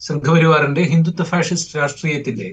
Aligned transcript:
സംഘപരിവാറിന്റെ 0.00 0.82
ഹിന്ദുത്വ 0.82 1.24
ഫാഷിസ്റ്റ് 1.24 1.78
രാഷ്ട്രീയത്തിന്റെ 1.78 2.48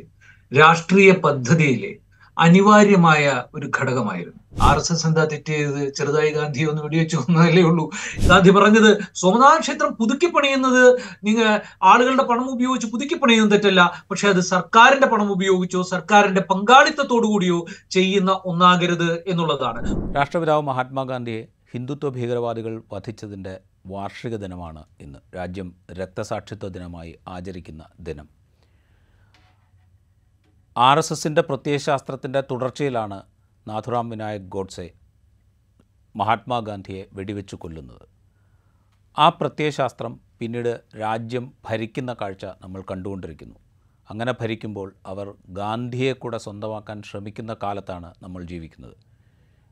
രാഷ്ട്രീയ 0.59 1.11
പദ്ധതിയിലെ 1.11 1.93
അനിവാര്യമായ 2.37 3.43
ഒരു 3.55 3.71
ഘടകമായിരുന്നു. 3.77 4.39
ആർ 4.61 4.77
എസ് 4.77 4.91
എസ് 4.93 5.07
എന്താ 5.07 5.23
തെറ്റ് 5.23 5.53
ചെയ്ത് 5.53 5.93
ചെറുതായി 5.93 6.31
ഗാന്ധി 6.31 6.63
ഒന്ന് 6.63 6.81
വെടിവെച്ചു 6.81 7.17
എന്നല്ലേ 7.29 7.63
ഉള്ളൂ. 7.63 7.91
ഗാന്ധി 8.27 8.49
പറഞ്ഞത് 8.49 8.89
സോമനാഥ 9.15 9.59
ക്ഷേത്രം 9.59 9.91
പുതുക്കി 9.93 10.25
പണിയുന്നത് 10.25 10.83
നിങ്ങൾ 11.23 11.61
ആളുകളുടെ 11.83 12.23
പണം 12.23 12.51
ഉപയോഗിച്ച് 12.51 12.87
പുതുക്കി 12.87 13.15
പണിയുന്നത് 13.15 13.51
തെറ്റല്ല. 13.51 14.05
പക്ഷെ 14.11 14.27
അത് 14.27 14.39
സർക്കാരിന്റെ 14.39 15.07
പണം 15.07 15.31
ഉപയോഗിച്ചോ 15.31 15.81
സർക്കാരിന്റെ 15.81 16.41
പങ്കാളിത്തത്തോടു 16.41 17.27
കൂടിയോ 17.27 17.65
ചെയ്യുന്ന 17.91 18.31
ഒന്നാകരുത് 18.45 19.09
എന്നുള്ളതാണ്. 19.27 20.13
രാഷ്ട്രപിതാവ് 20.15 20.61
മഹാത്മാഗാന്ധിയെ 20.61 21.47
ഹിന്ദുത്വ 21.73 22.09
ഭീകരവാദികൾ 22.09 22.81
വധിച്ചതിന്റെ 22.93 23.59
വാർഷിക 23.87 24.35
ദിനമാണ് 24.35 24.83
ഇന്ന്. 24.99 25.19
രാജ്യം 25.35 25.75
രക്തസാക്ഷിത്വ 25.91 26.67
ദിനമായി 26.67 27.19
ആചരിക്കുന്ന 27.27 27.85
ദിനം. 27.99 28.29
ആർ 30.77 30.97
എസ് 30.97 31.13
എസിന്റെ 31.13 31.41
പ്രത്യയശാസ്ത്രത്തിന്റെ 31.41 32.41
തുടർച്ചയിലാണ് 32.41 33.23
നാഥുറാം 33.67 34.09
വിനായക് 34.09 34.41
ഗോഡ്സെ 34.41 34.91
മഹാത്മാഗാന്ധിയെ 36.15 37.05
വെടിവെച്ച് 37.13 37.55
കൊല്ലുന്നത്. 37.55 38.01
ആ 39.17 39.29
പ്രത്യയശാസ്ത്രം 39.29 40.19
പിന്നീട് 40.39 40.97
രാജ്യം 40.99 41.53
ഭരിക്കുന്ന 41.65 42.15
കാഴ്ച 42.21 42.45
നമ്മൾ 42.45 42.81
കണ്ടുകൊണ്ടിരിക്കുന്നു. 42.81 43.55
അങ്ങനെ 44.09 44.33
ഭരിക്കുമ്പോൾ 44.41 44.95
അവർ 45.05 45.33
ഗാന്ധിയെ 45.49 46.13
കൂടെ 46.13 46.37
സ്വന്തമാക്കാൻ 46.37 47.01
ശ്രമിക്കുന്ന 47.01 47.55
കാലത്താണ് 47.63 48.13
നമ്മൾ 48.23 48.43
ജീവിക്കുന്നത്. 48.43 48.97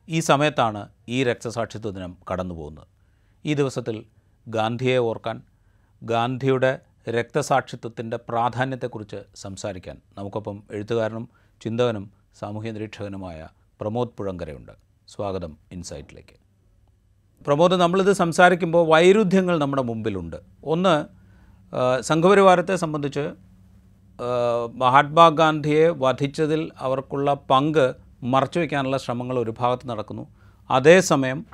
ഈ 0.08 0.20
സമയത്താണ് 0.20 0.88
ഈ 1.08 1.24
രക്തസാക്ഷിത്വ 1.24 1.90
ദിനം 1.90 2.16
കടന്നു 2.32 2.54
പോകുന്നത് 2.54 2.95
ഈ 3.46 3.54
ദിവസത്തിൽ 3.54 4.04
ഗാന്ധിയെ 4.48 4.96
ഓർക്കാൻ 4.98 5.42
ഗാന്ധിയുടെ 6.02 6.78
രക്തസാക്ഷിത്വത്തിന്റെ 7.10 8.16
പ്രാധാന്യത്തെക്കുറിച്ച് 8.16 9.16
സംസാരിക്കാൻ 9.36 9.96
നമുക്കൊപ്പം 10.18 10.62
എഴുത്തുകാരനും 10.70 11.28
ചിന്തകനും 11.62 12.10
സാമൂഹ്യ 12.38 12.70
നിരീക്ഷകനുമായ 12.70 13.48
പ്രമോദ് 13.80 14.08
പുഴങ്കരയുണ്ട്. 14.16 14.72
സ്വാഗതം 15.08 15.56
ഇൻസൈറ്റിലേക്ക്. 15.72 16.36
പ്രമോദ് 17.46 17.72
നമ്മളിത് 17.72 18.12
സംസാരിക്കുമ്പോൾ 18.12 18.88
വൈരുദ്ധ്യങ്ങൾ 18.88 19.58
നമ്മുടെ 19.58 19.82
മുമ്പിലുണ്ട്. 19.82 20.36
ഒന്ന് 20.64 20.94
സംഘപരിവാരത്തെ 22.02 22.76
സംബന്ധിച്ച് 22.76 23.24
മഹാത്മാ 24.20 24.86
മഹാത്മാഗാന്ധിയെ 24.86 25.88
വധിച്ചതിൽ 25.88 26.70
അവർക്കുള്ള 26.78 27.34
പങ്ക് 27.34 27.94
മറച്ചു 28.22 28.58
വയ്ക്കാനുള്ള 28.58 28.96
ശ്രമങ്ങൾ 28.96 29.38
ഒരു 29.38 29.54
ഭാഗത്ത് 29.58 29.88
നടക്കുന്നു. 29.88 30.26
അതേസമയം 30.70 31.46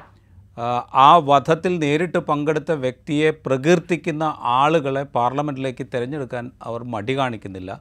ആ, 0.57 1.19
വധത്തിൽ 1.25 1.79
നേരിട്ട് 1.79 2.19
പങ്കെടുത്ത 2.19 2.73
വ്യക്തിയെ 2.73 3.31
പ്രകീർത്തിക്കുന്ന 3.31 4.23
ആളുകളെ 4.39 5.03
പാർലമെന്റിലേക്ക് 5.03 5.87
തിരഞ്ഞെടുക്കാൻ 5.95 6.51
അവർ 6.63 6.85
മടി 6.85 7.17
കാണിക്കുന്നില്ല. 7.17 7.81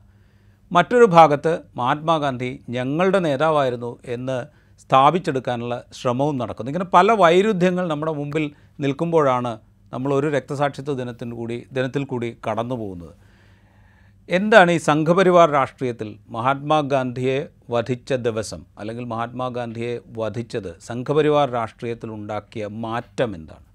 മറ്റൊരു 0.71 1.05
ഭാഗത്ത് 1.05 1.59
മഹാത്മാഗാന്ധി 1.77 2.59
ഞങ്ങളുടെ 2.69 3.19
നേതാവായിരുന്നു 3.19 3.99
എന്ന് 4.07 4.45
സ്ഥാപിച്ചെടുക്കാനുള്ള 4.79 5.83
ശ്രമവും 5.93 6.37
നടക്കുന്നു. 6.37 6.71
ഇങ്ങനെ 6.71 6.85
പല 6.85 7.11
വൈരുദ്ധ്യങ്ങൾ 7.11 7.87
നമ്മുടെ 7.87 8.11
മുമ്പിൽ 8.11 8.51
നിൽക്കുമ്പോഴാണ് 8.79 9.59
നമ്മൾ 9.93 10.13
ഒരു 10.13 10.27
രക്തസാക്ഷിത്വ 10.27 10.93
ദിനത്തിന് 10.93 11.31
കൂടി 11.31 11.65
ദിനത്തിൽ 11.71 12.03
കൂടി 12.05 12.37
കടന്നു 12.49 12.75
പോകുന്നത് 12.75 13.13
എന്താണ് 14.29 14.71
ഈ 14.71 14.77
സംഘപരിവാർ 14.77 15.49
രാഷ്ട്രീയത്തിൽ 15.49 16.17
മഹാത്മാഗാന്ധിയെ 16.29 17.47
വധിച്ച 17.73 18.13
ദിവസം 18.27 18.61
അല്ലെങ്കിൽ 18.79 19.05
മഹാത്മാഗാന്ധിയെ 19.13 19.93
വധിച്ചത് 20.17 20.71
സംഘപരിവാർ 20.89 21.47
രാഷ്ട്രീയത്തിൽ 21.49 22.09
ഉണ്ടാക്കിയ 22.17 22.63
മാറ്റം 22.85 23.31
എന്താണ്? 23.35 23.65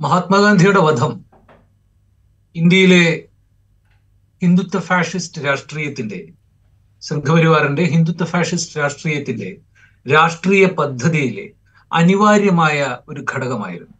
മഹാത്മാഗാന്ധിയുടെ 0.00 0.80
വധം 0.88 1.12
ഇന്ത്യയിലെ 2.56 3.04
ഹിന്ദുത്വ 4.42 4.78
ഫാഷിസ്റ്റ് 4.90 5.42
രാഷ്ട്രീയത്തിന്റെ 5.44 6.20
സംഘപരിവാറിന്റെ 7.02 7.84
ഹിന്ദുത്വ 7.92 8.24
ഫാഷിസ്റ്റ് 8.24 8.80
രാഷ്ട്രീയത്തിന്റെ 8.80 9.50
രാഷ്ട്രീയ 10.06 10.64
പദ്ധതിയിലെ 10.78 11.46
അനിവാര്യമായ 11.92 12.78
ഒരു 13.08 13.20
ഘടകമായിരുന്നു. 13.32 13.96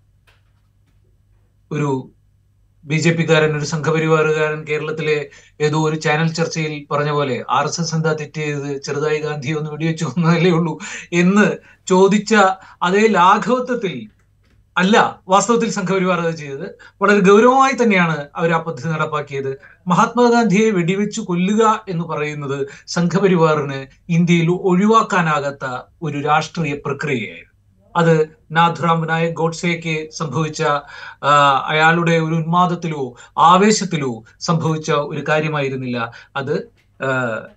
ഒരു 1.71 1.91
ബി 2.85 2.97
ജെ 2.97 3.11
പിക്കാരൻ 3.11 3.53
ഒരു 3.59 3.67
സംഘപരിവാറുകാരൻ 3.73 4.61
കേരളത്തിലെ 4.69 5.19
ഏതോ 5.61 5.79
ഒരു 5.89 5.97
ചാനൽ 5.97 6.29
ചർച്ചയിൽ 6.39 6.73
പറഞ്ഞ 6.93 7.11
പോലെ 7.11 7.37
ആർ 7.57 7.67
എസ് 7.67 7.81
എസ് 7.81 7.95
എന്താ 7.95 8.13
തെറ്റ് 8.21 8.41
ചെയ്ത് 8.41 8.71
ചെറുതായി 8.87 9.21
ഗാന്ധി 9.27 9.53
ഒന്ന് 9.59 9.71
വെടിവെച്ചു 9.75 10.05
കൊന്നതല്ലേ 10.05 10.51
ഉള്ളൂ 10.51 10.75
എന്ന് 11.13 11.47
ചോദിച്ച 11.89 12.33
അതേ 12.89 13.05
ലാഘവത്വത്തിൽ 13.19 13.95
അല്ല 14.77 14.97
വാസ്തവത്തിൽ 15.29 15.71
സംഘപരിവാർ 15.77 16.19
അത് 16.21 16.35
ചെയ്തത്. 16.37 16.67
വളരെ 17.01 17.21
ഗൗരവമായി 17.29 17.75
തന്നെയാണ് 17.81 18.17
അവർ 18.39 18.51
ആ 18.57 18.59
പദ്ധതി 18.67 18.89
നടപ്പാക്കിയത്. 18.93 19.51
മഹാത്മാഗാന്ധിയെ 19.87 20.67
വെടിവെച്ച് 20.79 21.21
കൊല്ലുക 21.31 21.63
എന്ന് 21.89 22.05
പറയുന്നത് 22.05 22.59
സംഘപരിവാറിന് 22.97 23.81
ഇന്ത്യയിൽ 24.19 24.51
ഒഴിവാക്കാനാകാത്ത 24.71 25.65
ഒരു 26.03 26.21
രാഷ്ട്രീയ 26.31 26.75
പ്രക്രിയയായിരുന്നു. 26.87 27.52
അത് 27.97 28.15
നാഥുറാം 28.51 29.01
വിനായക് 29.01 29.35
ഗോഡ്സെക്ക് 29.35 29.97
സംഭവിച്ച 30.13 30.63
അയാളുടെ 31.73 32.19
ഒരു 32.19 32.35
ഉന്മാദത്തിലോ 32.35 33.03
ആവേശത്തിലോ 33.51 34.13
സംഭവിച്ച 34.41 34.91
ഒരു 34.93 35.25
കാര്യമായിരുന്നില്ല. 35.29 35.99
അത് 36.37 36.55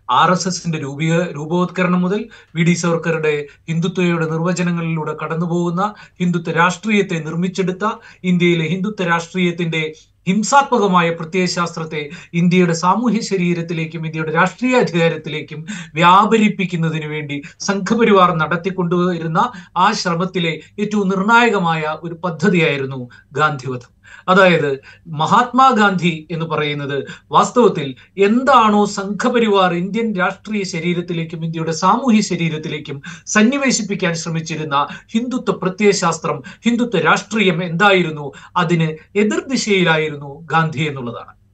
ആർ 0.09 0.31
എസ് 0.31 0.47
എസിന്റെ 0.47 0.79
രൂപീക 0.79 1.13
രൂപവത്കരണം 1.35 2.01
മുതൽ 2.01 2.21
വി 2.55 2.63
ഡി 2.63 2.73
സവർക്കറുടെ 2.73 3.33
ഹിന്ദുത്വയുടെ 3.69 4.25
നിർവചനങ്ങളിലൂടെ 4.25 5.13
കടന്നുപോകുന്ന 5.23 5.83
ഹിന്ദുത്വ 6.19 6.51
രാഷ്ട്രീയത്തെ 6.51 7.19
നിർമ്മിച്ചെടുത്ത 7.19 7.85
ഇന്ത്യയിലെ 8.23 8.65
ഹിന്ദുത്വ 8.67 9.05
രാഷ്ട്രീയത്തിന്റെ 9.05 9.83
ഹിംസാത്മകമായ 10.27 11.09
പ്രത്യയശാസ്ത്രത്തെ 11.09 12.01
ഇന്ത്യയുടെ 12.33 12.73
സാമൂഹ്യ 12.73 13.19
ശരീരത്തിലേക്കും 13.19 14.05
ഇന്ത്യയുടെ 14.05 14.31
രാഷ്ട്രീയ 14.31 14.75
അധികാരത്തിലേക്കും 14.75 15.61
വ്യാപരിപ്പിക്കുന്നതിന് 15.93 17.05
വേണ്ടി 17.05 17.41
സംഘപരിവാർ 17.59 18.31
നടത്തിക്കൊണ്ടുവരുന്ന 18.35 19.41
ആ 19.77 19.91
ശ്രമത്തിലെ 19.91 20.53
ഏറ്റവും 20.79 21.09
നിർണായകമായ 21.09 21.97
ഒരു 22.03 22.15
പദ്ധതിയായിരുന്നു 22.23 23.01
ഗാന്ധിവധം. 23.31 23.94
അതായത് 24.27 24.69
മഹാത്മാഗാന്ധി 25.07 26.27
എന്ന് 26.31 26.45
പറയുന്നത് 26.45 26.97
വാസ്തവത്തിൽ 27.31 27.95
എന്താണോ 28.17 28.85
സംഘപരിവാർ 28.85 29.73
ഇന്ത്യൻ 29.73 30.15
രാഷ്ട്രീയ 30.15 30.63
ശരീരത്തിലേക്കും 30.63 31.45
ഇന്ത്യയുടെ 31.45 31.71
സാമൂഹ്യ 31.71 32.21
ശരീരത്തിലേക്കും 32.21 33.01
സന്നിവേശിപ്പിക്കാൻ 33.25 34.15
ശ്രമിച്ചിരുന്ന 34.15 34.75
ഹിന്ദുത്വ 35.13 35.53
പ്രത്യയശാസ്ത്രം 35.53 36.43
ഹിന്ദുത്വ 36.65 36.99
രാഷ്ട്രീയം 36.99 37.63
എന്തായിരുന്നു? 37.63 38.33
അതിന് 38.57 38.89
എതിർദിശയിലായിരുന്നു 39.15 40.43
ഗാന്ധി 40.45 40.83
എന്നുള്ളതാണ്. 40.87 41.44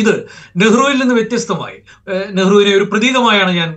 ഇത് 0.00 0.14
നെഹ്റുവിൽ 0.56 0.96
നിന്ന് 1.00 1.14
വ്യത്യസ്തമായി. 1.14 1.78
നെഹ്റുവിനെ 2.30 2.72
ഒരു 2.76 2.86
പ്രതീകമായാണ് 2.92 3.52
ഞാൻ 3.56 3.70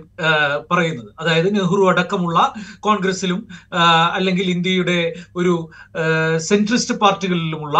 പറയുന്നത്. 0.70 1.10
അതായത് 1.20 1.48
നെഹ്റു 1.56 1.82
അടക്കമുള്ള 1.90 2.38
കോൺഗ്രസിലും 2.80 3.40
അല്ലെങ്കിൽ 4.14 4.46
ഇന്ത്യയുടെ 4.50 4.98
ഒരു 5.36 5.54
സെൻട്രിസ്റ്റ് 6.48 6.94
പാർട്ടികളിലുമുള്ള 6.94 7.78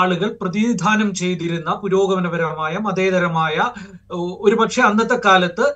ആളുകൾ 0.00 0.30
പ്രതിനിധാനം 0.42 1.08
ചെയ്തിരുന്ന 1.14 1.70
പുരോഗമനപരമായ 1.82 2.74
മതേതരമായ 2.78 3.56
ഒരുപക്ഷെ 4.44 4.82
അന്നത്തെ 4.82 5.18
കാലത്ത് 5.26 5.66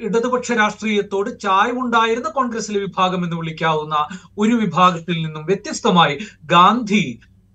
ഇടതുപക്ഷ 0.00 0.52
രാഷ്ട്രീയത്തോട് 0.52 1.30
ചായ്വുണ്ടായിരുന്ന 1.40 2.28
കോൺഗ്രസിലെ 2.28 2.80
വിഭാഗം 2.80 3.22
എന്ന് 3.24 3.36
വിളിക്കാവുന്ന 3.36 3.96
ഒരു 4.38 4.54
വിഭാഗത്തിൽ 4.54 5.16
നിന്നും 5.24 5.46
വ്യത്യസ്തമായി 5.46 6.16
ഗാന്ധി 6.44 7.04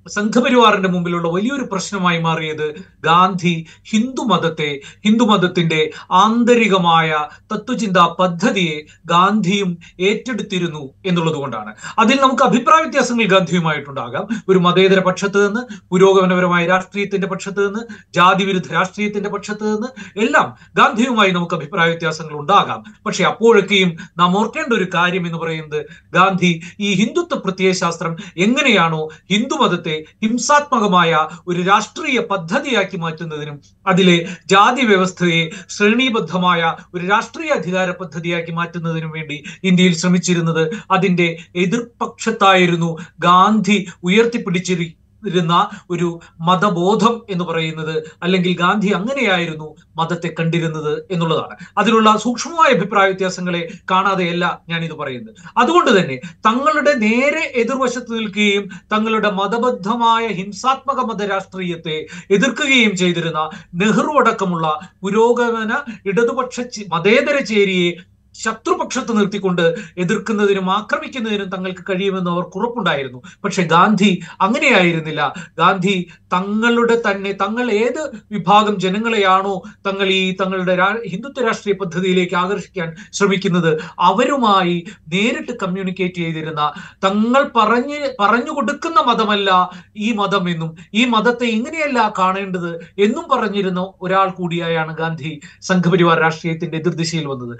സംഘപരിവാറിന്റെ 0.07 0.89
മുമ്പിലുള്ള 0.89 1.27
വലിയൊരു 1.29 1.63
പ്രശ്നമായി 1.71 2.19
മാറിയത് 2.19 2.75
ഗാന്ധി 2.99 3.67
ഹിന്ദുമതത്തെ 3.83 4.81
ഹിന്ദുമതത്തിന്റെ 5.05 5.91
ആന്തരികമായ 6.11 7.27
തത്വചിന്താ 7.53 8.15
പദ്ധതിയെ 8.19 8.81
ഗാന്ധിയും 9.05 9.77
ഏറ്റെടുത്തിരുന്നു 9.99 10.93
എന്നുള്ളത് 11.05 11.35
കൊണ്ടാണ്. 11.35 11.75
അതിൽ 11.99 12.21
നമുക്ക് 12.21 12.43
അഭിപ്രായ 12.43 12.81
വ്യത്യാസങ്ങൾ 12.83 13.23
ഗാന്ധിയുമായിട്ടുണ്ടാകാം. 13.25 14.27
ഒരു 14.49 14.57
മതേതര 14.57 14.99
പക്ഷത്ത് 14.99 15.47
നിന്ന് 15.47 15.61
പുരോഗമനപരമായ 15.91 16.67
രാഷ്ട്രീയത്തിന്റെ 16.67 17.27
പക്ഷത്ത് 17.27 17.67
നിന്ന് 17.67 17.79
ജാതി 18.13 18.45
വിരുദ്ധ 18.45 18.71
രാഷ്ട്രീയത്തിന്റെ 18.73 19.29
പക്ഷത്ത് 19.29 19.63
നിന്ന് 19.63 20.19
എല്ലാം 20.19 20.57
ഗാന്ധിയുമായി 20.75 21.31
നമുക്ക് 21.31 21.55
അഭിപ്രായ 21.55 21.87
വ്യത്യാസങ്ങൾ 21.89 22.39
ഉണ്ടാകാം. 22.39 22.83
പക്ഷെ 23.05 23.23
അപ്പോഴൊക്കെയും 23.23 23.97
നാം 24.17 24.37
ഓർക്കേണ്ട 24.37 24.73
ഒരു 24.73 24.87
കാര്യം 24.93 25.27
എന്ന് 25.27 25.37
പറയുന്നത് 25.37 25.85
ഗാന്ധി 26.13 26.61
ഈ 26.79 26.93
ഹിന്ദുത്വ 26.93 27.39
പ്രത്യയശാസ്ത്രം 27.39 28.15
എങ്ങനെയാണോ 28.37 29.09
ഹിന്ദുമതത്തെ 29.31 29.92
ഹിംസാത്മകമായ 30.23 31.11
ഒരു 31.47 31.61
രാഷ്ട്രീയ 31.61 32.19
പദ്ധതിയാക്കി 32.19 32.97
മാറ്റുന്നതിനും 32.97 33.57
അതിലെ 33.87 34.17
ജാതി 34.49 34.85
വ്യവസ്ഥയെ 34.85 35.41
ശ്രേണീബദ്ധമായ 35.69 36.61
ഒരു 36.93 37.03
രാഷ്ട്രീയ 37.05 37.51
അധികാര 37.51 37.89
പദ്ധതിയാക്കി 37.91 38.51
മാറ്റുന്നതിനും 38.51 39.11
വേണ്ടി 39.11 39.43
ഇന്ത്യയിൽ 39.63 39.93
ശ്രമിച്ചിരുന്നത് 39.93 40.63
അതിന്റെ 40.91 41.29
എതിർപക്ഷത്തായിരുന്നു 41.55 42.91
ഗാന്ധി 43.19 43.87
ഉയർത്തിപ്പിടിച്ചിരി 44.03 44.89
ഇരുന്ന 45.25 45.69
ഒരു 45.89 46.19
മതബോധം 46.41 47.21
എന്ന് 47.29 47.43
പറയുന്നത് 47.43 48.03
അല്ലെങ്കിൽ 48.23 48.57
ഗാന്ധി 48.57 48.89
അങ്ങനെയായിരുന്നു 48.89 49.75
മതത്തെ 49.97 50.29
കണ്ടിരുന്നത് 50.39 50.93
എന്നുള്ളതാണ്. 51.11 51.55
അതിലുള്ള 51.77 52.17
സൂക്ഷ്മമായ 52.17 52.69
അഭിപ്രായ 52.73 53.07
വ്യത്യാസങ്ങളെ 53.07 53.61
കാണാതെയല്ല 53.91 54.61
ഞാൻ 54.69 54.83
ഇത് 54.83 54.93
പറയുന്നത്. 54.93 55.35
അതുകൊണ്ട് 55.57 55.91
തന്നെ 55.99 56.17
തങ്ങളുടെ 56.47 56.93
നേരെ 56.93 57.43
എതിർവശത്ത് 57.55 58.11
നിൽക്കുകയും 58.13 58.69
തങ്ങളുടെ 58.93 59.31
മതബദ്ധമായ 59.31 60.27
ഹിംസാത്മക 60.27 60.99
മതരാഷ്ട്രീയത്തെ 61.05 61.97
എതിർക്കുകയും 62.29 62.95
ചെയ്തിരുന്ന 62.95 63.49
നെഹ്റു 63.75 64.13
അടക്കമുള്ള 64.19 64.67
പുരോഗമന 65.01 65.73
ഇടതുപക്ഷ 66.05 66.59
മതേതര 66.91 67.37
ചേരിയെ 67.43 67.91
ശത്രുപക്ഷത്ത് 68.33 69.17
നിർത്തിക്കൊണ്ട് 69.17 69.75
എതിർക്കുന്നതിനും 69.97 70.71
ആക്രമിക്കുന്നതിനും 70.71 71.49
തങ്ങൾക്ക് 71.49 71.83
കഴിയുമെന്ന് 71.89 72.31
അവർക്ക് 72.31 72.57
ഉറപ്പുണ്ടായിരുന്നു. 72.57 73.21
പക്ഷെ 73.43 73.63
ഗാന്ധി 73.63 74.21
അങ്ങനെയായിരുന്നില്ല. 74.41 75.33
ഗാന്ധി 75.57 76.07
തങ്ങളുടെ 76.33 77.01
തന്നെ 77.07 77.31
തങ്ങൾ 77.33 77.71
ഏത് 77.71 78.11
വിഭാഗം 78.31 78.79
ജനങ്ങളെയാണോ 78.79 79.63
തങ്ങൾ 79.87 80.07
ഈ 80.07 80.35
തങ്ങളുടെ 80.41 80.75
ഹിന്ദുത്വ 81.05 81.43
രാഷ്ട്രീയ 81.47 81.75
പദ്ധതിയിലേക്ക് 81.81 82.35
ആകർഷിക്കാൻ 82.35 82.95
ശ്രമിക്കുന്നത് 83.13 83.81
അവരുമായി 83.99 84.85
നേരിട്ട് 85.13 85.51
കമ്മ്യൂണിക്കേറ്റ് 85.63 86.15
ചെയ്തിരുന്ന 86.15 86.71
തങ്ങൾ 87.03 87.51
പറഞ്ഞ് 87.55 87.99
പറഞ്ഞു 88.19 88.51
കൊടുക്കുന്ന 88.51 89.01
മതമല്ല 89.01 89.69
ഈ 89.97 90.11
മതം 90.11 90.49
എന്നും 90.49 90.75
ഈ 90.93 91.05
മതത്തെ 91.05 91.45
ഇങ്ങനെയല്ല 91.45 92.13
കാണേണ്ടത് 92.19 92.71
എന്നും 92.97 93.25
പറഞ്ഞിരുന്ന 93.31 93.93
ഒരാൾ 94.01 94.29
കൂടിയായാണ് 94.29 94.95
ഗാന്ധി 94.95 95.41
സംഘപരിവാർ 95.61 96.19
രാഷ്ട്രീയത്തിന്റെ 96.19 96.77
എതിർദിശയിൽ 96.77 97.27
വന്നത്. 97.27 97.59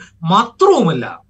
تروم 0.64 0.90
اللاعب 0.90 1.24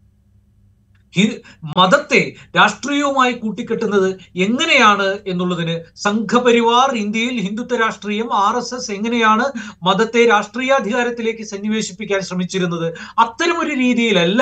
മതത്തെ 1.77 2.21
രാഷ്ട്രീയവുമായി 2.57 3.33
കൂട്ടിക്കെട്ടുന്നത് 3.33 4.09
എങ്ങനെയാണ് 4.45 5.07
എന്നുള്ളതിന് 5.31 5.75
സംഘപരിവാർ 6.05 6.89
ഇന്ത്യയിൽ 7.03 7.35
ഹിന്ദുത്വ 7.45 7.77
രാഷ്ട്രീയം 7.83 8.29
ആർ 8.45 8.55
എസ് 8.57 8.73
എസ് 8.77 8.91
എങ്ങനെയാണ് 8.91 9.45
മതത്തെ 9.87 10.21
രാഷ്ട്രീയാധികാരത്തിലേക്ക് 10.33 11.43
സന്നിവേശിപ്പിക്കാൻ 11.43 12.21
ശ്രമിച്ചിരുന്നത്? 12.21 12.87
അത്തരമൊരു 13.23 13.73
രീതിയിലല്ല 13.83 14.41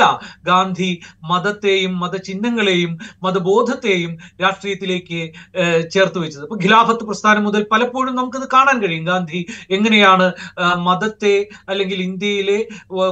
ഗാന്ധി 0.49 0.91
മതത്തെയും 1.31 1.93
മതചിഹ്നങ്ങളെയും 1.99 2.93
മതബോധത്തെയും 3.23 4.13
രാഷ്ട്രീയത്തിലേക്ക് 4.43 5.21
ചേർത്ത് 5.93 6.19
വെച്ചത്. 6.19 6.43
ഇപ്പൊ 6.43 6.57
ഖിലാഫത്ത് 6.63 7.03
പ്രസ്ഥാനം 7.09 7.43
മുതൽ 7.43 7.65
പലപ്പോഴും 7.71 8.13
നമുക്കത് 8.15 8.47
കാണാൻ 8.55 8.77
കഴിയും. 8.83 9.05
ഗാന്ധി 9.11 9.41
എങ്ങനെയാണ് 9.69 10.27
മതത്തെ 10.87 11.35
അല്ലെങ്കിൽ 11.69 12.01
ഇന്ത്യയിലെ 12.09 12.59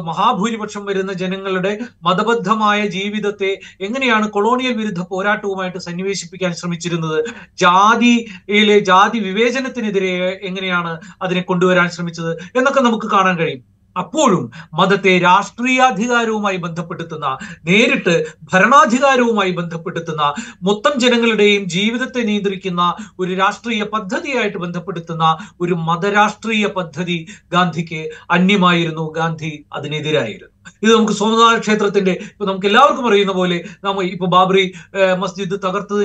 മഹാഭൂരിപക്ഷം 0.09 0.85
വരുന്ന 0.85 1.11
ജനങ്ങളുടെ 1.13 1.73
മതബദ്ധമായ 2.07 2.79
ജീവിതത്തെ 2.97 3.49
എങ്ങനെയാണ് 3.81 4.30
കൊളോണിയൽ 4.30 4.74
വിരുദ്ധ 4.74 5.00
പോരാട്ടവുമായിട്ട് 5.00 5.78
സന്നിവേശിപ്പിക്കാൻ 5.78 6.54
ശ്രമിച്ചിരുന്നത്? 6.54 7.25
ജാതിയിലെ 7.57 8.80
ജാതി 8.80 9.19
വിവേചനത്തിനെതിരെ 9.19 10.40
എങ്ങനെയാണ് 10.44 11.00
അതിനെ 11.22 11.42
കൊണ്ടുവരാൻ 11.42 11.90
ശ്രമിച്ചത്? 11.90 12.31
എന്നൊക്കെ 12.31 12.81
നമുക്ക് 12.81 13.12
കാണാൻ 13.12 13.38
കഴിയും. 13.38 13.79
അപ്പോഴും 13.95 14.51
മതത്തെ 14.74 15.19
രാഷ്ട്രീയാധികാരവുമായി 15.19 16.57
ബന്ധപ്പെടുത്തുന്ന 16.57 17.38
നേരിട്ട് 17.65 18.15
ഭരണാധികാരവുമായി 18.53 19.51
ബന്ധപ്പെടുത്തുന്ന 19.51 20.33
മൊത്തം 20.63 21.00
ജനങ്ങളുടെയും 21.00 21.65
ജീവിതത്തെ 21.65 22.24
നിയന്ത്രിക്കുന്ന 22.24 22.95
ഒരു 23.19 23.33
രാഷ്ട്രീയ 23.33 23.83
പദ്ധതിയായിട്ട് 23.83 24.57
ബന്ധപ്പെടുത്തുന്ന 24.57 25.38
ഒരു 25.62 25.74
മതരാഷ്ട്രീയ 25.74 26.68
പദ്ധതി 26.68 27.27
ഗാന്ധിക്ക് 27.51 28.09
അന്യമായിരുന്നു. 28.31 29.12
ഗാന്ധി 29.12 29.65
അതിനെതിരായിരുന്നു. 29.74 30.53
ഇത് 30.83 30.95
നമുക്ക് 30.95 31.13
സോമനാഥ 31.13 31.59
ക്ഷേത്രത്തിന്റെ 31.59 32.12
ഇപ്പൊ 32.12 32.45
നമുക്ക് 32.45 32.68
എല്ലാവർക്കും 32.68 33.07
അറിയുന്ന 33.07 33.31
പോലെ 33.31 33.63
നമ്മ 33.83 34.03
ഇപ്പൊ 34.03 34.27
ബാബറി 34.27 34.74
മസ്ജിദ് 35.18 35.57
തകർത്ത് 35.65 35.97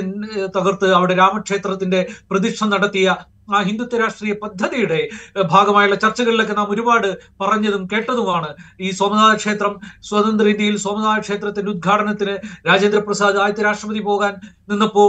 തകർത്ത് 0.55 0.93
അവിടെ 0.93 1.13
രാമക്ഷേത്രത്തിന്റെ 1.13 2.07
പ്രതിഷ്ഠ 2.31 2.63
നടത്തിയ 2.65 3.15
ആ 3.47 3.57
ഹിന്ദുത്വ 3.61 3.97
രാഷ്ട്രീയ 3.99 4.33
പദ്ധതിയുടെ 4.43 4.99
ഭാഗമായുള്ള 5.45 5.95
ചർച്ചകളിലൊക്കെ 5.95 6.53
നാം 6.53 6.69
ഒരുപാട് 6.71 7.09
പറഞ്ഞതും 7.39 7.83
കേട്ടതുമാണ്. 7.87 8.49
ഈ 8.79 8.89
സോമനാഥ 8.91 9.35
ക്ഷേത്രം 9.35 9.73
സ്വതന്ത്ര 10.03 10.47
ഇന്ത്യയിൽ 10.47 10.77
സോമനാഥ 10.77 11.19
ക്ഷേത്രത്തിന്റെ 11.19 11.71
ഉദ്ഘാടനത്തിന് 11.71 12.35
രാജേന്ദ്ര 12.67 12.99
പ്രസാദ് 12.99 13.39
ആദ്യത്തെ 13.43 13.63
രാഷ്ട്രപതി 13.63 14.01
പോകാൻ 14.01 14.33
നിന്നപ്പോ 14.69 15.05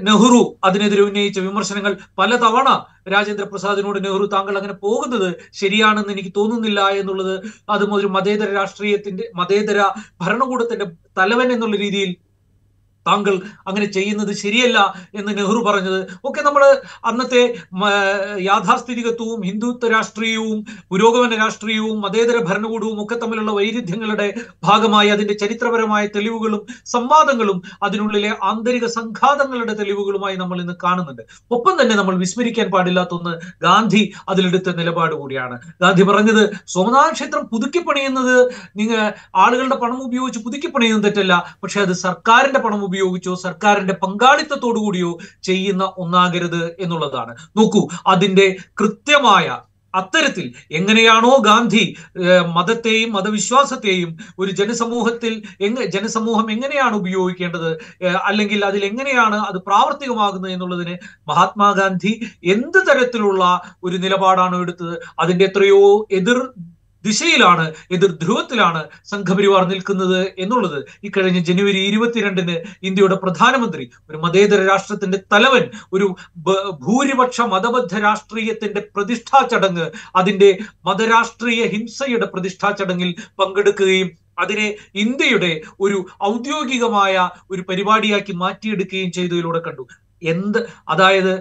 നെഹ്റു 0.00 0.42
അതിനെതിരെ 0.64 1.02
ഉന്നയിച്ച 1.02 1.38
വിമർശനങ്ങൾ 1.40 1.92
പലതവണ 2.18 2.68
രാജേന്ദ്ര 3.08 3.44
പ്രസാദിനോട് 3.44 3.98
നെഹ്റു 4.04 4.26
താങ്കൾ 4.26 4.54
അങ്ങനെ 4.56 4.76
പോകുന്നത് 4.82 5.28
ശരിയാണെന്ന് 5.52 6.12
എനിക്ക് 6.12 6.32
തോന്നുന്നില്ല 6.36 6.80
എന്നുള്ളത് 7.00 7.34
അതും 7.70 7.92
ഒരു 7.94 8.08
മതേതര 8.08 8.48
രാഷ്ട്രീയത്തിന്റെ 8.52 9.26
മതേതര 9.36 9.78
ഭരണകൂടത്തിന്റെ 10.20 10.86
തലവൻ 11.18 11.50
എന്നുള്ള 11.52 11.76
രീതിയിൽ 11.76 12.10
താങ്കൾ 13.06 13.34
അങ്ങനെ 13.66 13.86
ചെയ്യുന്നത് 13.86 14.32
ശരിയല്ല 14.36 14.94
എന്ന് 15.14 15.38
നെഹ്റു 15.38 15.60
പറഞ്ഞത്. 15.66 16.00
ഒക്കെ 16.24 16.42
നമ്മൾ 16.42 16.62
അന്നത്തെ 17.04 17.42
യാഥാസ്ഥിതികത്വവും 18.40 19.40
ഹിന്ദുത്വ 19.42 19.88
രാഷ്ട്രീയവും 19.88 20.66
പുരോഗമന 20.90 21.36
രാഷ്ട്രീയവും 21.36 22.00
മതേതര 22.00 22.38
ഭരണകൂടവും 22.42 23.04
ഒക്കെ 23.04 23.14
തമ്മിലുള്ള 23.14 23.52
വൈരുദ്ധ്യങ്ങളുടെ 23.52 24.34
ഭാഗമായി 24.64 25.08
അതിന്റെ 25.08 25.34
ചരിത്രപരമായ 25.34 26.06
തെളിവുകളും 26.06 26.66
സംവാദങ്ങളും 26.86 27.62
അതിനുള്ളിലെ 27.82 28.32
ആന്തരിക 28.42 28.86
സംഘാതങ്ങളുടെ 28.86 29.74
തെളിവുകളുമായി 29.74 30.36
നമ്മൾ 30.36 30.60
ഇന്ന് 30.60 30.72
കാണുന്നുണ്ട്. 30.84 31.22
ഒപ്പം 31.50 31.82
തന്നെ 31.82 31.94
നമ്മൾ 31.94 32.14
വിസ്മരിക്കാൻ 32.16 32.68
പാടില്ലാത്ത 32.70 33.14
ഒന്ന് 33.14 33.32
ഗാന്ധി 33.62 34.12
അതിലെടുത്ത 34.28 34.76
നിലപാട് 34.76 35.14
കൂടിയാണ്. 35.14 35.58
ഗാന്ധി 35.82 36.02
പറഞ്ഞത് 36.02 36.42
സോമനാഥ 36.66 37.12
ക്ഷേത്രം 37.12 37.44
പുതുക്കി 37.46 37.78
പണിയുന്നത് 37.78 38.36
നിങ്ങൾ 38.76 39.12
ആളുകളുടെ 39.36 39.76
പണം 39.76 40.02
ഉപയോഗിച്ച് 40.02 40.40
പുതുക്കി 40.40 40.66
പണിയുന്നത് 40.66 41.04
തെറ്റല്ല. 41.04 41.56
പക്ഷെ 41.62 41.80
അത് 41.80 41.92
സർക്കാരിന്റെ 41.92 42.60
പണം 42.60 42.74
ഉപയോഗിച്ചോ 42.74 42.94
സർക്കാരിന്റെ 43.36 43.92
പങ്കാളിത്തത്തോടു 43.92 44.78
കൂടിയോ 44.78 45.18
ചെയ്യുന്ന 45.42 45.84
ഒന്നാകരുത് 45.98 46.62
എന്നുള്ളതാണ്. 46.78 47.34
നോക്കൂ 47.56 47.88
അതിന്റെ 48.06 48.56
കൃത്യമായ 48.80 49.60
അത്തരത്തിൽ 49.94 50.52
എങ്ങനെയാണോ 50.70 51.30
ഗാന്ധി 51.38 51.96
മതത്തെയും 52.46 53.12
മതവിശ്വാസത്തെയും 53.12 54.18
ഒരു 54.38 54.50
ജനസമൂഹത്തിൽ 54.50 55.42
എങ്ങ 55.60 55.84
ജനസമൂഹം 55.84 56.50
എങ്ങനെയാണ് 56.50 56.96
ഉപയോഗിക്കേണ്ടത് 56.96 57.78
അല്ലെങ്കിൽ 58.26 58.64
അതിൽ 58.64 58.84
എങ്ങനെയാണ് 58.84 59.36
അത് 59.36 59.58
പ്രാവർത്തികമാകുന്നത് 59.66 60.52
എന്നുള്ളതിന് 60.52 60.96
മഹാത്മാഗാന്ധി 61.28 62.20
എന്ത് 62.44 62.80
തരത്തിലുള്ള 62.88 63.60
ഒരു 63.82 63.96
നിലപാടാണോ 63.96 64.60
എടുത്തത് 64.60 65.00
അതിന്റെ 65.18 65.44
എത്രയോ 65.44 66.06
എതിർ 66.10 66.40
ദിശയിലാണ് 67.04 67.64
എതിർ 67.90 68.10
ധ്രുവത്തിലാണ് 68.22 68.80
സംഘപരിവാർ 69.06 69.62
നിൽക്കുന്നത് 69.72 70.20
എന്നുള്ളത്. 70.38 70.78
ഇക്കഴിഞ്ഞ 71.04 71.40
ജനുവരി 71.40 71.80
ഇരുപത്തിരണ്ടിന് 71.90 72.56
ഇന്ത്യയുടെ 72.82 73.16
പ്രധാനമന്ത്രി 73.16 73.84
ഒരു 74.10 74.18
മതേതര 74.18 74.60
രാഷ്ട്രത്തിന്റെ 74.62 75.18
തലവൻ 75.32 75.64
ഒരു 75.92 76.08
ഭൂരിപക്ഷ 76.86 77.40
മതബദ്ധ 77.54 77.94
രാഷ്ട്രീയത്തിന്റെ 77.98 78.82
പ്രതിഷ്ഠാ 78.96 79.40
ചടങ്ങ് 79.52 79.86
അതിന്റെ 80.16 80.50
മതരാഷ്ട്രീയ 80.86 81.62
ഹിംസയുടെ 81.74 82.26
പ്രതിഷ്ഠാ 82.26 82.70
ചടങ്ങിൽ 82.70 83.10
പങ്കെടുക്കുകയും 83.40 84.10
അതിനെ 84.38 84.66
ഇന്ത്യയുടെ 84.94 85.52
ഒരു 85.80 85.98
ഔദ്യോഗികമായ 86.24 87.14
ഒരു 87.50 87.62
പരിപാടിയാക്കി 87.68 88.32
മാറ്റിയെടുക്കുകയും 88.42 89.12
ചെയ്തതിലൂടെ 89.12 89.60
കണ്ടു. 89.66 89.84
എന്ത് 90.22 90.58
അതായത് 90.88 91.32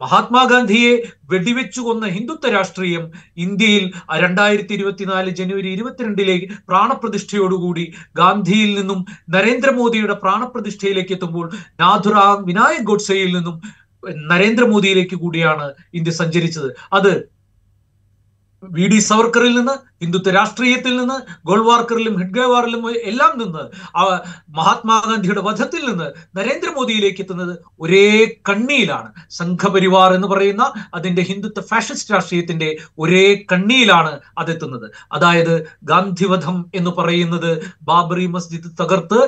മഹാത്മാഗാന്ധിയെ 0.00 0.92
വെടിവെച്ചു 1.30 1.80
കൊന്ന 1.80 2.06
ഹിന്ദുത്വ 2.06 2.50
രാഷ്ട്രീയം 2.50 3.04
ഇന്ത്യയിൽ 3.36 3.84
രണ്ടായിരത്തി 4.18 4.74
ഇരുപത്തിനാല് 4.74 5.30
ജനുവരി 5.30 5.68
ഇരുപത്തിരണ്ടിലെ 5.68 6.36
പ്രാണപ്രതിഷ്ഠയോടുകൂടി 6.68 7.84
ഗാന്ധിയിൽ 8.16 8.70
നിന്നും 8.78 9.00
നരേന്ദ്രമോദിയുടെ 9.30 10.14
പ്രാണപ്രതിഷ്ഠയിലേക്ക് 10.14 11.12
എത്തുമ്പോൾ 11.12 11.46
നാഥുറാം 11.80 12.44
വിനായക് 12.44 12.82
ഗോഡ്സെയിൽ 12.82 13.30
നിന്നും 13.36 13.56
നരേന്ദ്രമോദിയിലേക്ക് 14.30 15.16
കൂടിയാണ് 15.16 15.66
ഇന്ത്യ 15.92 16.12
സഞ്ചരിച്ചത്. 16.12 16.68
അത് 16.92 17.12
വി 18.76 18.84
ഡി 18.86 18.98
സവർക്കറിൽ 19.08 19.52
നിന്ന് 19.58 19.74
ഹിന്ദുത്വ 20.02 20.30
രാഷ്ട്രീയത്തിൽ 20.32 20.92
നിന്ന് 21.00 21.16
ഗോൾവാർക്കറിലും 21.48 22.14
ഹിഡ്ഗേവാറിലും 22.20 22.82
എല്ലാം 23.10 23.32
നിന്ന് 23.38 23.62
മഹാത്മാഗാന്ധിയുടെ 24.56 25.40
വധത്തിൽ 25.40 25.82
നിന്ന് 25.90 26.08
നരേന്ദ്രമോദിയിലേക്ക് 26.36 27.20
എത്തുന്നത് 27.20 27.54
ഒരേ 27.80 28.04
കണ്ണിയിലാണ്. 28.48 29.08
സംഘപരിവാർ 29.30 30.14
എന്ന് 30.14 30.28
പറയുന്ന 30.28 30.64
അതിന്റെ 30.94 31.22
ഹിന്ദുത്വ 31.22 31.62
ഫാഷിസ്റ്റ് 31.70 32.14
രാഷ്ട്രീയത്തിന്റെ 32.14 32.70
ഒരേ 32.98 33.24
കണ്ണിയിലാണ് 33.52 34.12
അതെത്തുന്നത്. 34.38 34.86
അതായത് 35.12 35.54
ഗാന്ധിവധം 35.84 36.58
എന്ന് 36.74 36.90
പറയുന്നത് 36.90 37.50
ബാബറി 37.82 38.26
മസ്ജിദ് 38.26 38.70
തകർത്ത് 38.82 39.20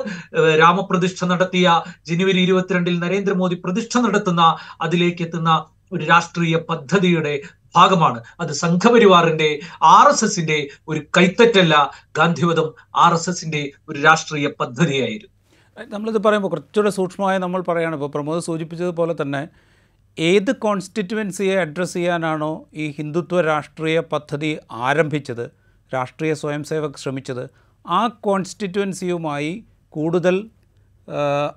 രാമപ്രതിഷ്ഠ 0.61 1.25
നടത്തിയ 1.25 1.65
ജനുവരി 2.07 2.39
ഇരുപത്തിരണ്ടിൽ 2.39 2.99
നരേന്ദ്രമോദി 2.99 3.57
പ്രതിഷ്ഠ 3.65 3.97
നടത്തുന്ന 3.97 4.43
അതിലേക്ക് 4.81 5.23
എത്തുന്ന 5.23 5.51
ഒരു 5.91 6.03
രാഷ്ട്രീയ 6.05 6.55
പദ്ധതിയുടെ 6.69 7.33
ഭാഗമാണ്. 7.75 8.23
അത് 8.39 8.51
സംഘപരിവാറിന്റെ 8.53 9.59
ആർ 9.83 10.07
എസ് 10.07 10.25
എസിന്റെ 10.25 10.67
ഒരു 10.87 10.99
കൈത്തറ്റല്ല 11.17 11.91
ഗാന്ധിവധം 12.15 12.73
ആർ 12.95 13.13
എസ് 13.13 13.29
എസിന്റെ 13.29 13.71
ഒരു 13.89 13.99
രാഷ്ട്രീയ 14.01 14.47
പദ്ധതിയായിരുന്നു. 14.47 15.33
നമ്മളിത് 15.89 16.17
പറയുമ്പോൾ 16.17 16.49
കുറച്ചുകൂടെ 16.49 16.89
സൂക്ഷ്മമായി 16.89 17.39
നമ്മൾ 17.39 17.61
പറയുകയാണ് 17.61 17.95
ഇപ്പോൾ 17.95 18.07
പ്രമോദ് 18.07 18.39
സൂചിപ്പിച്ചതുപോലെ 18.39 19.15
തന്നെ 19.21 19.47
ഏത് 20.19 20.51
കോൺസ്റ്റിറ്റുവൻസിയെ 20.55 21.55
അഡ്രസ്സ് 21.55 21.93
ചെയ്യാനാണോ 21.93 22.67
ഈ 22.73 22.91
ഹിന്ദുത്വ 22.97 23.41
രാഷ്ട്രീയ 23.41 23.99
പദ്ധതി 23.99 24.57
ആരംഭിച്ചത് 24.71 25.51
രാഷ്ട്രീയ 25.93 26.33
സ്വയം 26.33 26.63
സേവക് 26.63 26.93
ശ്രമിച്ചത് 26.93 27.49
ആ 27.87 28.07
കോൺസ്റ്റിറ്റുവൻസിയുമായി 28.07 29.65
കൂടുതൽ 29.89 30.49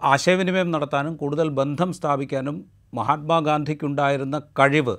ആശയവിനിമയം 0.03 0.71
നടത്താനും 0.71 1.17
കൂടുതൽ 1.17 1.49
ബന്ധം 1.49 1.93
സ്ഥാപിക്കാനും 1.93 2.65
മഹാത്മാഗാന്ധിക്കുണ്ടായിരുന്ന 2.95 4.39
കഴിവ് 4.59 4.97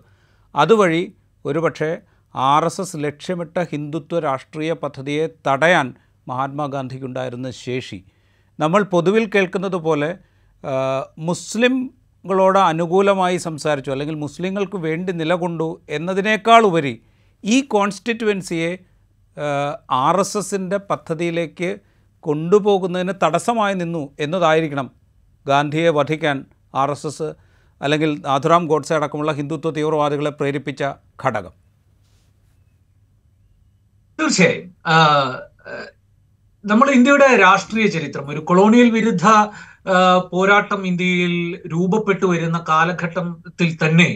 അതുവഴി 0.55 1.13
ഒരുപക്ഷെ 1.45 1.91
ആർ 2.35 2.65
എസ് 2.65 2.81
എസ് 2.81 2.97
ലക്ഷ്യമിട്ട 2.97 3.59
ഹിന്ദുത്വ 3.71 4.19
രാഷ്ട്രീയ 4.19 4.73
പദ്ധതിയെ 4.73 5.29
തടയാൻ 5.47 5.87
മഹാത്മാഗാന്ധിക്കുണ്ടായിരുന്ന 6.27 7.51
ശേഷി. 7.51 7.99
നമ്മൾ 8.59 8.83
പൊതുവിൽ 8.83 9.25
കേൾക്കുന്നത് 9.35 9.75
പോലെ 9.75 10.09
മുസ്ലിംകളോട് 11.17 12.59
അനുകൂലമായി 12.59 13.37
സംസാരിച്ചു 13.37 13.91
അല്ലെങ്കിൽ 13.91 14.15
മുസ്ലിങ്ങൾക്ക് 14.15 14.77
വേണ്ടി 14.77 15.11
നിലകൊണ്ടു 15.11 15.81
എന്നതിനേക്കാൾ 15.89 16.65
ഉപരി 16.65 17.01
ഈ 17.43 17.61
കോൺസ്റ്റിറ്റുവൻസിയെ 17.61 18.71
ആർ 19.89 20.19
എസ് 20.19 20.37
എസിന്റെ 20.37 20.77
പദ്ധതിയിലേക്ക് 20.77 21.69
കൊണ്ടുപോകുന്നതിന് 22.19 23.13
തടസ്സമായി 23.23 23.73
നിന്നു 23.73 24.03
എന്നതായിരിക്കണം 24.19 24.91
ഗാന്ധിയെ 25.47 25.89
വധിക്കാൻ 25.89 26.45
ആർ 26.75 26.91
എസ് 26.91 27.07
എസ് 27.07 27.29
അല്ലെങ്കിൽ 27.81 28.11
നാഥുറാം 28.25 28.67
ഗോഡ്സെ 28.67 28.95
അടക്കമുള്ള 28.95 29.31
ഹിന്ദുത്വ 29.31 29.71
തീവ്രവാദികളെ 29.71 30.29
പ്രേരിപ്പിച്ച 30.29 30.83
ഘടകം. 31.23 31.53
തീർച്ചയായും. 34.19 34.67
നമ്മൾ 36.65 36.87
ഇന്ത്യയുടെ 36.91 37.27
രാഷ്ട്രീയ 37.35 37.87
ചരിത്രം 37.87 38.29
ഒരു 38.29 38.39
കൊളോണിയൽ 38.39 38.89
വിരുദ്ധ 38.89 39.27
പോരാട്ടം 40.31 40.87
ഇന്ത്യയിൽ 40.87 41.33
രൂപപ്പെട്ടു 41.67 42.25
വരുന്ന 42.25 42.65
കാലഘട്ടത്തിൽ 42.69 43.77
തന്നെ 43.83 44.09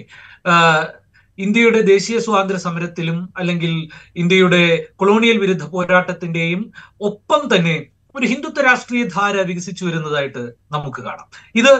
ഇന്ത്യയുടെ 1.37 1.81
ദേശീയ 1.81 2.17
സ്വാതന്ത്ര്യ 2.19 2.57
സമരത്തിലും 2.57 3.17
അല്ലെങ്കിൽ 3.37 3.71
ഇന്ത്യയുടെ 4.15 4.61
കൊളോണിയൽ 4.95 5.37
വിരുദ്ധ 5.37 5.65
പോരാട്ടത്തിന്റെയും 5.65 6.61
ഒപ്പം 7.01 7.41
തന്നെ 7.55 7.75
ഒരു 8.17 8.25
ഹിന്ദുത്വ 8.31 8.61
രാഷ്ട്രീയ 8.61 9.03
ധാര 9.15 9.35
വികസിച്ചു 9.49 9.83
വരുന്നതായിട്ട് 9.85 10.43
നമുക്ക് 10.75 11.01
കാണാം. 11.01 11.27
ഇത് 11.55 11.71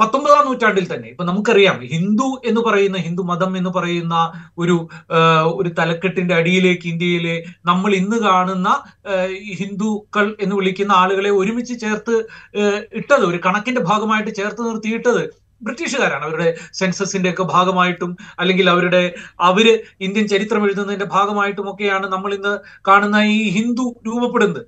പത്തൊമ്പതാം 0.00 0.44
നൂറ്റാണ്ടിൽ 0.48 0.86
തന്നെ. 0.92 1.08
ഇപ്പൊ 1.08 1.24
നമുക്കറിയാം 1.24 1.76
ഹിന്ദു 1.94 2.28
എന്ന് 2.48 2.60
പറയുന്ന 2.60 2.98
ഹിന്ദു 2.98 3.22
മതം 3.22 3.52
എന്ന് 3.56 3.70
പറയുന്ന 3.70 4.16
ഒരു 4.58 4.76
ഒരു 5.60 5.70
തലക്കെട്ടിന്റെ 5.78 6.34
അടിയിലേക്ക് 6.34 6.86
ഇന്ത്യയിലെ 6.88 7.36
നമ്മൾ 7.66 7.90
ഇന്ന് 7.94 8.18
കാണുന്ന 8.20 8.68
ഹിന്ദുക്കൾ 9.60 10.26
എന്ന് 10.40 10.54
വിളിക്കുന്ന 10.56 10.92
ആളുകളെ 11.02 11.30
ഒരുമിച്ച് 11.30 11.76
ചേർത്ത് 11.80 12.16
ഇട്ടത് 12.92 13.24
ഒരു 13.24 13.40
കണക്കിന്റെ 13.46 13.80
ഭാഗമായിട്ട് 13.80 14.32
ചേർത്ത് 14.34 14.62
നിർത്തിയിട്ടത് 14.68 15.22
ബ്രിട്ടീഷുകാരാണ്. 15.62 16.24
അവരുടെ 16.24 16.54
സെൻസസിന്റെ 16.72 17.30
ഒക്കെ 17.30 17.42
ഭാഗമായിട്ടും 17.42 18.16
അല്ലെങ്കിൽ 18.38 18.70
അവരുടെ 18.70 19.14
അവർ 19.40 19.84
ഇന്ത്യൻ 20.00 20.28
ചരിത്രം 20.28 20.64
എഴുതുന്നതിന്റെ 20.64 21.06
ഭാഗമായിട്ടും 21.06 21.70
ഒക്കെയാണ് 21.70 22.06
നമ്മൾ 22.06 22.34
ഇന്ന് 22.34 22.58
കാണുന്ന 22.88 23.16
ഈ 23.16 23.50
ഹിന്ദു 23.50 23.96
രൂപപ്പെടുന്നത്. 24.06 24.62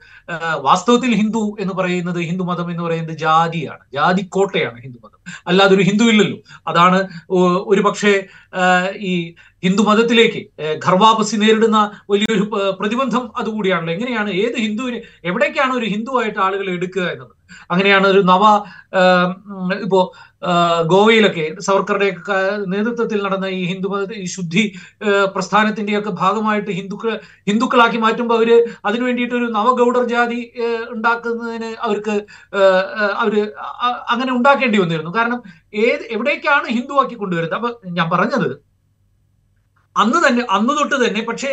വാസ്തവത്തിൽ 0.60 1.14
ഹിന്ദു 1.14 1.56
എന്ന് 1.60 1.74
പറയുന്നത് 1.74 2.18
ഹിന്ദു 2.18 2.44
മതം 2.44 2.70
എന്ന് 2.70 2.82
പറയുന്നത് 2.82 3.16
ജാതിയാണ്. 3.16 3.84
ജാതി 3.92 4.22
കോട്ടയാണ് 4.22 4.78
ഹിന്ദു 4.80 4.98
മതം. 5.04 5.20
അല്ലാതെ 5.46 5.74
ഒരു 5.74 5.82
ഹിന്ദു 5.82 6.04
ഇല്ലല്ലോ. 6.04 6.38
അതാണ് 6.68 7.08
ഒരു 7.66 7.80
പക്ഷേ 7.80 8.12
ഈ 8.96 9.34
ഹിന്ദു 9.64 9.82
മതത്തിലേക്ക് 9.82 10.40
ഖർവാപസി 10.86 11.36
നേരിടുന്ന 11.36 11.90
വലിയൊരു 12.10 12.44
പ്രതിബന്ധം 12.80 13.32
അതുകൂടിയാണല്ലോ. 13.36 13.94
എങ്ങനെയാണ് 13.94 14.30
ഏത് 14.30 14.56
ഹിന്ദുവിന് 14.56 14.98
എവിടേക്കാണ് 15.24 15.72
ഒരു 15.72 15.86
ഹിന്ദുവായിട്ട് 15.86 16.38
ആളുകൾ 16.38 16.70
എടുക്കുക 16.70 17.02
എന്നത്? 17.02 17.34
അങ്ങനെയാണ് 17.70 18.06
ഒരു 18.06 18.20
നവ 18.20 18.44
ഇപ്പോ 19.84 20.00
ഗോവയിലൊക്കെ 20.92 21.44
സവർക്കറുടെ 21.66 22.08
നേതൃത്വത്തിൽ 22.72 23.18
നടന്ന 23.26 23.46
ഈ 23.58 23.60
ഹിന്ദു 23.70 23.88
ഈ 24.22 24.26
ശുദ്ധി 24.34 24.64
പ്രസ്ഥാനത്തിന്റെയൊക്കെ 25.34 26.12
ഭാഗമായിട്ട് 26.22 26.70
ഹിന്ദുക്കൾ 26.78 27.12
ഹിന്ദുക്കളാക്കി 27.50 27.98
മാറ്റുമ്പോൾ 28.04 28.36
അവർ 28.38 28.50
അതിനു 28.88 29.04
വേണ്ടിയിട്ട് 29.08 29.36
ഒരു 29.40 29.48
നവഗൗഡർ 29.58 30.04
ജാതി 30.14 30.40
ഉണ്ടാക്കുന്നതിന് 30.90 31.70
അവർക്ക് 31.86 32.16
അവർ 33.22 33.36
അങ്ങനെ 34.12 34.32
ഉണ്ടാക്കേണ്ടി 34.38 34.80
വന്നിരുന്നു. 34.82 35.12
കാരണം 35.18 35.40
ഏത് 35.86 36.04
എവിടേക്കാണ് 36.16 36.66
ഹിന്ദുവാക്കി 36.78 37.16
കൊണ്ടുവരുന്നത്? 37.22 37.56
അപ്പൊ 37.60 37.70
ഞാൻ 37.98 38.08
പറഞ്ഞത് 38.14 38.50
അന്ന് 39.96 40.18
തന്നെ 40.26 40.42
അന്ന് 40.56 40.72
തൊട്ട് 40.76 40.96
തന്നെ 41.04 41.22
പക്ഷേ 41.30 41.50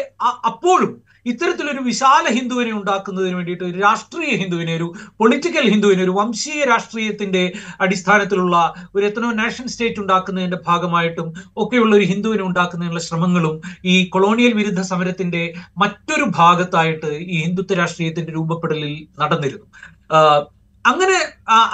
അപ്പോഴും 0.51 0.91
ഇത്തരത്തിലൊരു 1.25 1.79
വിശാല 1.79 2.25
ഹിന്ദുവിനെ 2.29 2.71
ഉണ്ടാക്കുന്നതിന് 2.71 3.35
വേണ്ടിയിട്ട് 3.35 3.63
ഒരു 3.63 3.77
രാഷ്ട്രീയ 3.79 4.33
ഹിന്ദുവിനെ 4.37 4.73
ഒരു 4.75 4.87
പൊളിറ്റിക്കൽ 5.19 5.65
ഹിന്ദുവിനെ 5.69 6.03
ഒരു 6.03 6.11
വംശീയ 6.11 6.65
രാഷ്ട്രീയത്തിന്റെ 6.65 7.43
അടിസ്ഥാനത്തിലുള്ള 7.79 8.57
ഒരു 8.95 9.05
എത്തനോ 9.05 9.31
നാഷൻ 9.31 9.67
സ്റ്റേറ്റ് 9.67 9.99
ഉണ്ടാക്കുന്നതിന്റെ 9.99 10.59
ഭാഗമായിട്ടും 10.67 11.27
ഒക്കെയുള്ള 11.57 11.95
ഒരു 11.95 12.03
ഹിന്ദുവിനെ 12.03 12.43
ഉണ്ടാക്കുന്നതിനുള്ള 12.43 12.99
ശ്രമങ്ങളും 12.99 13.61
ഈ 13.85 13.95
കൊളോണിയൽ 14.09 14.53
വിരുദ്ധ 14.53 14.81
സമരത്തിന്റെ 14.81 15.53
മറ്റൊരു 15.77 16.27
ഭാഗത്തായിട്ട് 16.37 17.11
ഈ 17.27 17.37
ഹിന്ദുത്വ 17.45 17.75
രാഷ്ട്രീയത്തിന്റെ 17.75 18.33
രൂപപ്പെടലിൽ 18.33 19.07
നടന്നിരുന്നു. 19.19 19.67
അങ്ങനെ 20.85 21.17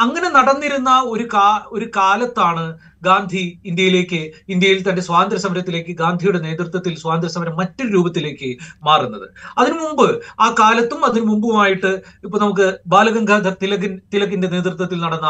അങ്ങനെ 0.03 0.29
നടന്നിരുന്ന 0.29 0.91
ഒരു 1.13 1.25
കാ 1.33 1.47
ഒരു 1.71 1.85
കാലത്താണ് 1.97 2.63
ഗാന്ധി 3.07 3.43
ഇന്ത്യയിലേക്ക് 3.65 4.19
ഇന്ത്യയിൽ 4.53 4.79
തന്റെ 4.87 5.01
സ്വാതന്ത്ര്യ 5.01 5.41
സമരത്തിലേക്ക് 5.43 5.93
ഗാന്ധിയുടെ 5.99 6.39
നേതൃത്വത്തിൽ 6.39 6.93
സ്വാതന്ത്ര്യ 7.01 7.31
സമരം 7.33 7.55
മറ്റൊരു 7.55 7.89
രൂപത്തിലേക്ക് 7.95 8.49
മാറുന്നത്. 8.83 9.27
അതിനു 9.57 9.75
മുമ്പ് 9.81 10.07
ആ 10.39 10.47
കാലത്തും 10.59 11.05
അതിനു 11.05 11.25
മുമ്പുമായിട്ട് 11.25 11.91
ഇപ്പൊ 12.25 12.39
നമുക്ക് 12.39 12.67
ബാലഗംഗാധർ 12.87 13.55
തിലകൻ 13.63 14.01
തിലകിന്റെ 14.13 14.47
നേതൃത്വത്തിൽ 14.47 14.99
നടന്ന 15.05 15.29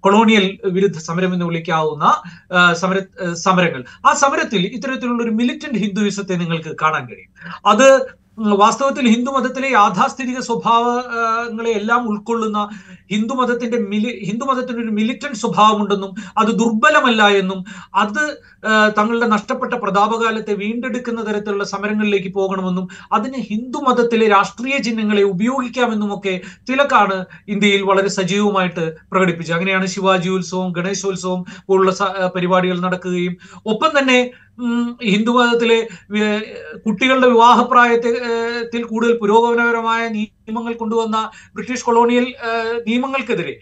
കൊളോണിയൽ 0.00 0.46
വിരുദ്ധ 0.76 0.98
സമരം 0.98 1.32
എന്ന് 1.34 1.46
വിളിക്കാവുന്ന 1.46 2.06
സമര 2.72 2.98
സമരങ്ങൾ. 3.46 3.84
ആ 4.08 4.12
സമരത്തിൽ 4.14 4.62
ഇത്തരത്തിലുള്ള 4.76 5.22
ഒരു 5.22 5.30
മിലിറ്റന്റ് 5.30 5.82
ഹിന്ദുയിസത്തെ 5.84 6.36
നിങ്ങൾക്ക് 6.36 6.72
കാണാൻ 6.82 7.04
കഴിയും. 7.10 7.30
അത് 7.72 7.88
വാസ്തവത്തിൽ 8.40 9.08
ഹിന്ദുമതത്തിലെ 9.08 9.68
യാഥാസ്ഥിതിക 9.70 10.38
സ്വഭാവങ്ങളെ 10.38 11.70
എല്ലാം 11.70 12.08
ഉൾക്കൊള്ളുന്ന 12.08 12.60
ഹിന്ദുമതത്തിന്റെ 13.10 13.78
മിലി 13.78 14.10
ഹിന്ദു 14.28 14.44
മതത്തിന് 14.44 14.78
ഒരു 14.78 14.90
മിലിറ്റന്റ് 14.90 15.34
സ്വഭാവമുണ്ടെന്നും 15.34 16.12
അത് 16.38 16.48
ദുർബലമല്ല 16.58 17.22
എന്നും 17.32 17.60
അത് 17.94 18.22
തങ്ങളുടെ 18.96 19.26
നഷ്ടപ്പെട്ട 19.26 19.74
പ്രതാപകാലത്തെ 19.74 20.54
വീണ്ടെടുക്കുന്ന 20.54 21.20
തരത്തിലുള്ള 21.22 21.64
സമരങ്ങളിലേക്ക് 21.64 22.34
പോകണമെന്നും 22.34 22.88
അതിന് 23.12 23.36
ഹിന്ദുമതത്തിലെ 23.36 24.28
രാഷ്ട്രീയ 24.28 24.78
ചിഹ്നങ്ങളെ 24.78 25.22
ഉപയോഗിക്കാമെന്നും 25.24 26.14
ഒക്കെ 26.14 26.40
തിലക്കാണ് 26.68 27.24
ഇന്ത്യയിൽ 27.48 27.82
വളരെ 27.82 28.08
സജീവമായിട്ട് 28.08 28.94
പ്രകടിപ്പിച്ചത്. 29.12 29.56
അങ്ങനെയാണ് 29.56 29.86
ശിവാജി 29.86 30.28
ഉത്സവം 30.28 30.72
ഗണേശോത്സവം 30.72 31.44
പോലുള്ള 31.68 31.92
പരിപാടികൾ 32.34 32.80
നടക്കുകയും 32.80 33.36
ഒപ്പം 33.66 33.92
തന്നെ 33.98 34.18
ഹിന്ദു 35.02 35.30
മതത്തിലെ 35.30 35.88
കുട്ടികളുടെ 36.86 37.28
വിവാഹപ്രായത്തിൽ 37.28 38.82
കൂടുതൽ 38.84 39.18
പുരോഗമനപരമായ 39.18 40.08
നിയമങ്ങൾ 40.08 40.72
കൊണ്ടുവന്ന 40.72 41.30
ബ്രിട്ടീഷ് 41.54 41.84
കൊളോണിയൽ 41.84 42.26
നിയമങ്ങൾക്കെതിരെ 42.86 43.54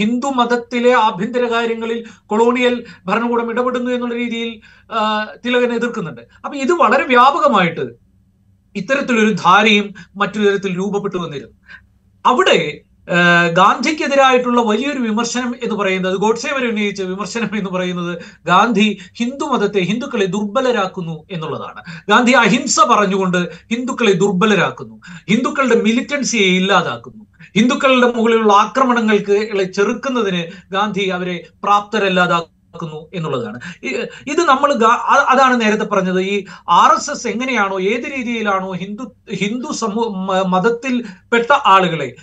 ഹിന്ദു 0.00 0.26
മതത്തിലെ 0.26 0.92
ആഭ്യന്തര 0.92 1.46
കാര്യങ്ങളിൽ 1.52 2.04
കൊളോണിയൽ 2.26 2.84
ഭരണകൂടം 3.06 3.50
ഇടപെടുന്നു 3.50 3.90
എന്നുള്ള 3.90 4.14
രീതിയിൽ 4.14 4.60
തിലകൻ 5.46 5.72
എതിർക്കുന്നുണ്ട്. 5.72 6.22
അപ്പൊ 6.44 6.54
ഇത് 6.56 6.72
വളരെ 6.72 7.06
വ്യാപകമായിട്ട് 7.06 7.86
ഇത്തരത്തിലൊരു 8.76 9.32
ധാരയും 9.44 9.94
മറ്റൊരു 10.16 10.48
തരത്തിൽ 10.48 10.76
രൂപപ്പെട്ടു 10.76 11.16
വന്നിരുന്നു. 11.16 11.56
അവിടെ 12.26 12.82
ഗാന്ധിക്കെതിരായിട്ടുള്ള 13.52 14.60
വലിയൊരു 14.62 14.98
വിമർശനം 14.98 15.54
എന്ന് 15.62 15.74
പറയുന്നത് 15.74 16.14
ഗോഡ്സെ 16.14 16.54
വരെ 16.54 16.68
ഉന്നയിച്ച 16.68 17.02
വിമർശനം 17.02 17.56
എന്ന് 17.56 17.70
പറയുന്നത് 17.70 18.18
ഗാന്ധി 18.46 18.98
ഹിന്ദു 19.14 19.44
മതത്തെ 19.44 19.80
ഹിന്ദുക്കളെ 19.80 20.26
ദുർബലരാക്കുന്നു 20.26 21.24
എന്നുള്ളതാണ്. 21.30 21.82
ഗാന്ധി 22.08 22.32
അഹിംസ 22.32 22.80
പറഞ്ഞുകൊണ്ട് 22.80 23.38
ഹിന്ദുക്കളെ 23.70 24.12
ദുർബലരാക്കുന്നു. 24.12 25.00
ഹിന്ദുക്കളുടെ 25.30 25.74
മിലിറ്റൻസിയെ 25.74 26.46
ഇല്ലാതാക്കുന്നു. 26.46 27.24
ഹിന്ദുക്കളുടെ 27.56 28.12
മുകളിലുള്ള 28.12 28.52
ആക്രമണങ്ങൾക്ക് 28.52 29.64
ചെറുക്കുന്നതിന് 29.72 30.42
ഗാന്ധി 30.72 31.08
അവരെ 31.08 31.46
പ്രാപ്തരല്ലാതാക്കുന്നു 31.64 33.10
എന്നുള്ളതാണ്. 33.14 33.60
ഇത് 34.30 34.40
നമ്മൾ 34.40 34.72
അതാണ് 35.28 35.60
നേരത്തെ 35.60 35.84
പറഞ്ഞത്. 35.84 36.20
ഈ 36.20 36.44
ആർ 36.68 36.92
എസ് 36.94 37.10
എസ് 37.10 37.26
എങ്ങനെയാണോ 37.26 37.80
ഏത് 37.80 38.06
രീതിയിലാണോ 38.16 38.72
ഹിന്ദു 38.72 39.16
ഹിന്ദു 39.34 39.72
സമൂഹ 39.72 40.08
മതത്തിൽ 40.46 41.04
പെട്ട 41.32 41.52
ആളുകളെ 41.66 42.14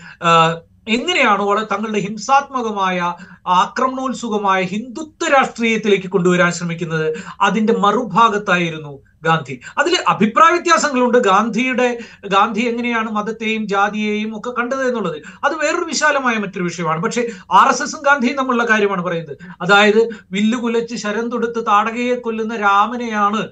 എങ്ങനെയാണോ 0.89 1.45
വളരെ 1.45 1.65
തങ്ങളുടെ 1.65 1.99
ഹിംസാത്മകമായ 1.99 3.15
ആക്രമണോത്സുകമായ 3.47 4.61
ഹിന്ദുത്വ 4.63 5.29
രാഷ്ട്രീയത്തിലേക്ക് 5.29 6.07
കൊണ്ടുവരാൻ 6.07 6.51
ശ്രമിക്കുന്നത്? 6.51 7.07
അതിന്റെ 7.41 7.73
മറുഭാഗത്തായിരുന്നു 7.73 8.93
ഗാന്ധി. 9.23 9.59
അതിൽ 9.77 9.93
അഭിപ്രായ 10.07 10.51
വ്യത്യാസങ്ങളുണ്ട്. 10.51 11.17
ഗാന്ധിയുടെ 11.17 11.97
ഗാന്ധി 12.27 12.61
എങ്ങനെയാണ് 12.61 13.09
മതത്തെയും 13.11 13.67
ജാതിയെയും 13.67 14.39
ഒക്കെ 14.39 14.51
കണ്ടത് 14.51 14.87
എന്നുള്ളത്. 14.87 15.17
അത് 15.43 15.53
വേറൊരു 15.53 15.85
വിശാലമായ 15.85 16.35
മറ്റൊരു 16.35 16.63
വിഷയമാണ്. 16.63 17.03
പക്ഷേ 17.03 17.27
ആർ 17.51 17.69
എസ് 17.69 17.83
എസും 17.83 18.01
ഗാന്ധിയും 18.01 18.37
തമ്മിലുള്ള 18.37 18.65
കാര്യമാണ് 18.65 19.01
പറയുന്നത്. 19.01 19.37
അതായത് 19.61 20.01
വില്ലുകുലച്ച് 20.31 20.95
ശരം 20.95 21.29
തൊടുത്ത് 21.29 21.65
താടകയെ 21.67 22.15
കൊല്ലുന്ന 22.15 22.55
രാമനെയാണ് 22.55 23.47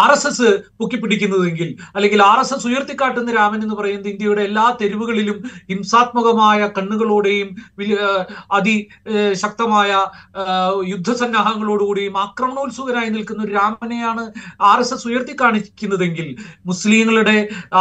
ആർ 0.00 0.10
എസ് 0.12 0.26
എസ് 0.26 0.48
പൊക്കിപ്പിടിക്കുന്നതെങ്കിൽ 0.78 1.68
അല്ലെങ്കിൽ 1.96 2.22
ആർ 2.22 2.38
എസ് 2.40 2.54
എസ് 2.54 2.66
ഉയർത്തിക്കാട്ടുന്ന 2.66 3.32
രാമൻ 3.32 3.60
എന്ന് 3.62 3.74
പറയുന്നത് 3.74 4.08
ഇന്ത്യയുടെ 4.08 4.42
എല്ലാ 4.42 4.66
തെരുവുകളിലും 4.80 5.38
ഹിംസാത്മകമായ 5.68 6.68
കണ്ണുകളോടെയും 6.76 7.48
അതി 8.50 8.76
ശക്തമായ 9.34 9.90
യുദ്ധസന്നാഹങ്ങളോടുകൂടിയും 10.86 12.16
ആക്രമണോത്സുകനായി 12.18 13.10
നിൽക്കുന്ന 13.10 13.42
ഒരു 13.42 13.52
രാമനെയാണ് 13.52 14.24
ആർ 14.60 14.80
എസ് 14.80 14.94
എസ് 14.94 15.08
ഉയർത്തിക്കാണിക്കുന്നതെങ്കിൽ 15.08 16.28
മുസ്ലിങ്ങളുടെ 16.64 17.36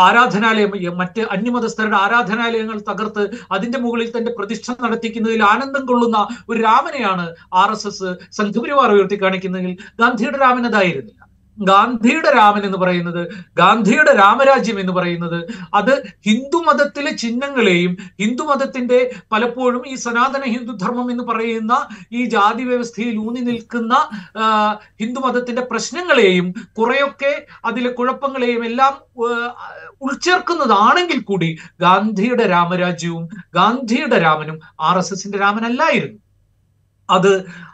ആരാധനാലയം 0.06 0.74
മറ്റ് 0.98 1.22
അന്യമതസ്ഥരുടെ 1.22 1.96
ആരാധനാലയങ്ങൾ 1.96 2.80
തകർത്ത് 2.90 3.26
അതിന്റെ 3.52 3.80
മുകളിൽ 3.80 4.10
തന്റെ 4.18 4.34
പ്രതിഷ്ഠ 4.38 4.76
നടത്തിക്കുന്നതിൽ 4.84 5.44
ആനന്ദം 5.44 5.86
കൊള്ളുന്ന 5.86 6.20
ഒരു 6.50 6.60
രാമനെയാണ് 6.62 7.28
ആർ 7.54 7.72
എസ് 7.72 7.88
എസ് 7.88 8.10
സംഘപരിവാർ 8.32 8.92
ഉയർത്തി 8.92 9.20
കാണിക്കുന്നതെങ്കിൽ 9.22 9.76
ഗാന്ധിയുടെ 10.00 10.38
രാമൻ 10.38 10.66
അതായിരുന്നില്ല. 10.66 11.22
ഗാന്ധിയുടെ 11.58 12.32
രാമൻ 12.32 12.64
എന്ന് 12.66 12.78
പറയുന്നത് 12.78 13.22
ഗാന്ധിയുടെ 13.58 14.14
രാമരാജ്യം 14.14 14.80
എന്ന് 14.80 14.94
പറയുന്നത് 14.94 15.38
അത് 15.74 15.94
ഹിന്ദു 16.26 16.60
മതത്തിലെ 16.68 17.12
ചിഹ്നങ്ങളെയും 17.16 17.92
ഹിന്ദു 18.20 18.44
മതത്തിന്റെ 18.44 19.00
പലപ്പോഴും 19.32 19.84
ഈ 19.88 19.96
സനാതന 19.96 20.44
ഹിന്ദു 20.46 20.74
ധർമ്മം 20.76 21.08
എന്ന് 21.12 21.24
പറയുന്ന 21.24 21.74
ഈ 22.12 22.24
ജാതി 22.26 22.64
വ്യവസ്ഥയിൽ 22.64 23.16
ഊന്നി 23.18 23.42
നിൽക്കുന്ന 23.42 23.94
ഹിന്ദു 25.00 25.22
മതത്തിന്റെ 25.22 25.66
പ്രശ്നങ്ങളെയും 25.72 26.48
കുറെയൊക്കെ 26.74 27.34
അതിലെ 27.66 27.92
കുഴപ്പങ്ങളെയും 27.92 28.66
എല്ലാം 28.66 28.94
ഉൾച്ചേർക്കുന്നതാണെങ്കിൽ 30.02 31.20
കൂടി 31.24 31.50
ഗാന്ധിയുടെ 31.80 32.46
രാമരാജ്യവും 32.48 33.26
ഗാന്ധിയുടെ 33.54 34.20
രാമനും 34.20 34.58
ആർ 34.82 34.98
എസ് 34.98 35.14
എസിന്റെ 35.14 35.38
രാമനല്ലായിരുന്നു. 35.38 36.20
അത് 37.10 37.32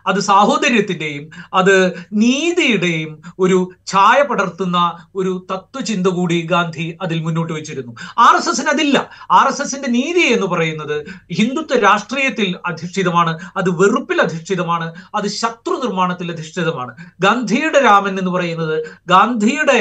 അത് 0.08 0.20
സാഹോദര്യത്തിന്റെയും 0.20 1.26
അത് 1.54 1.76
നീതിയുടെയും 2.14 3.12
ഒരു 3.40 3.58
ഛായ 3.88 4.22
പടർത്തുന്ന 4.22 4.78
ഒരു 5.16 5.32
തത്വചിന്ത 5.52 6.08
കൂടി 6.08 6.38
ഗാന്ധി 6.52 6.98
അതിൽ 7.02 7.18
മുന്നോട്ട് 7.22 7.54
വെച്ചിരുന്നു. 7.54 7.92
ആർ 8.18 8.36
എസ് 8.38 8.50
എസിന് 8.50 8.70
അതില്ല. 8.70 8.98
ആർ 9.32 9.48
എസ് 9.48 9.62
എസിന്റെ 9.62 9.88
നീതി 9.88 10.24
എന്ന് 10.36 10.48
പറയുന്നത് 10.54 10.96
ഹിന്ദുത്വ 11.38 11.80
രാഷ്ട്രീയത്തിൽ 11.80 12.50
അധിഷ്ഠിതമാണ് 12.66 13.34
അത് 13.58 13.70
വെറുപ്പിൽ 13.82 14.22
അധിഷ്ഠിതമാണ് 14.22 14.88
അത് 15.16 15.28
ശത്രു 15.42 15.76
നിർമ്മാണത്തിൽ 15.84 16.32
അധിഷ്ഠിതമാണ്. 16.32 16.92
ഗാന്ധിയുടെ 17.20 17.80
രാമൻ 17.80 18.16
എന്ന് 18.20 18.32
പറയുന്നത് 18.32 18.76
ഗാന്ധിയുടെ 19.08 19.80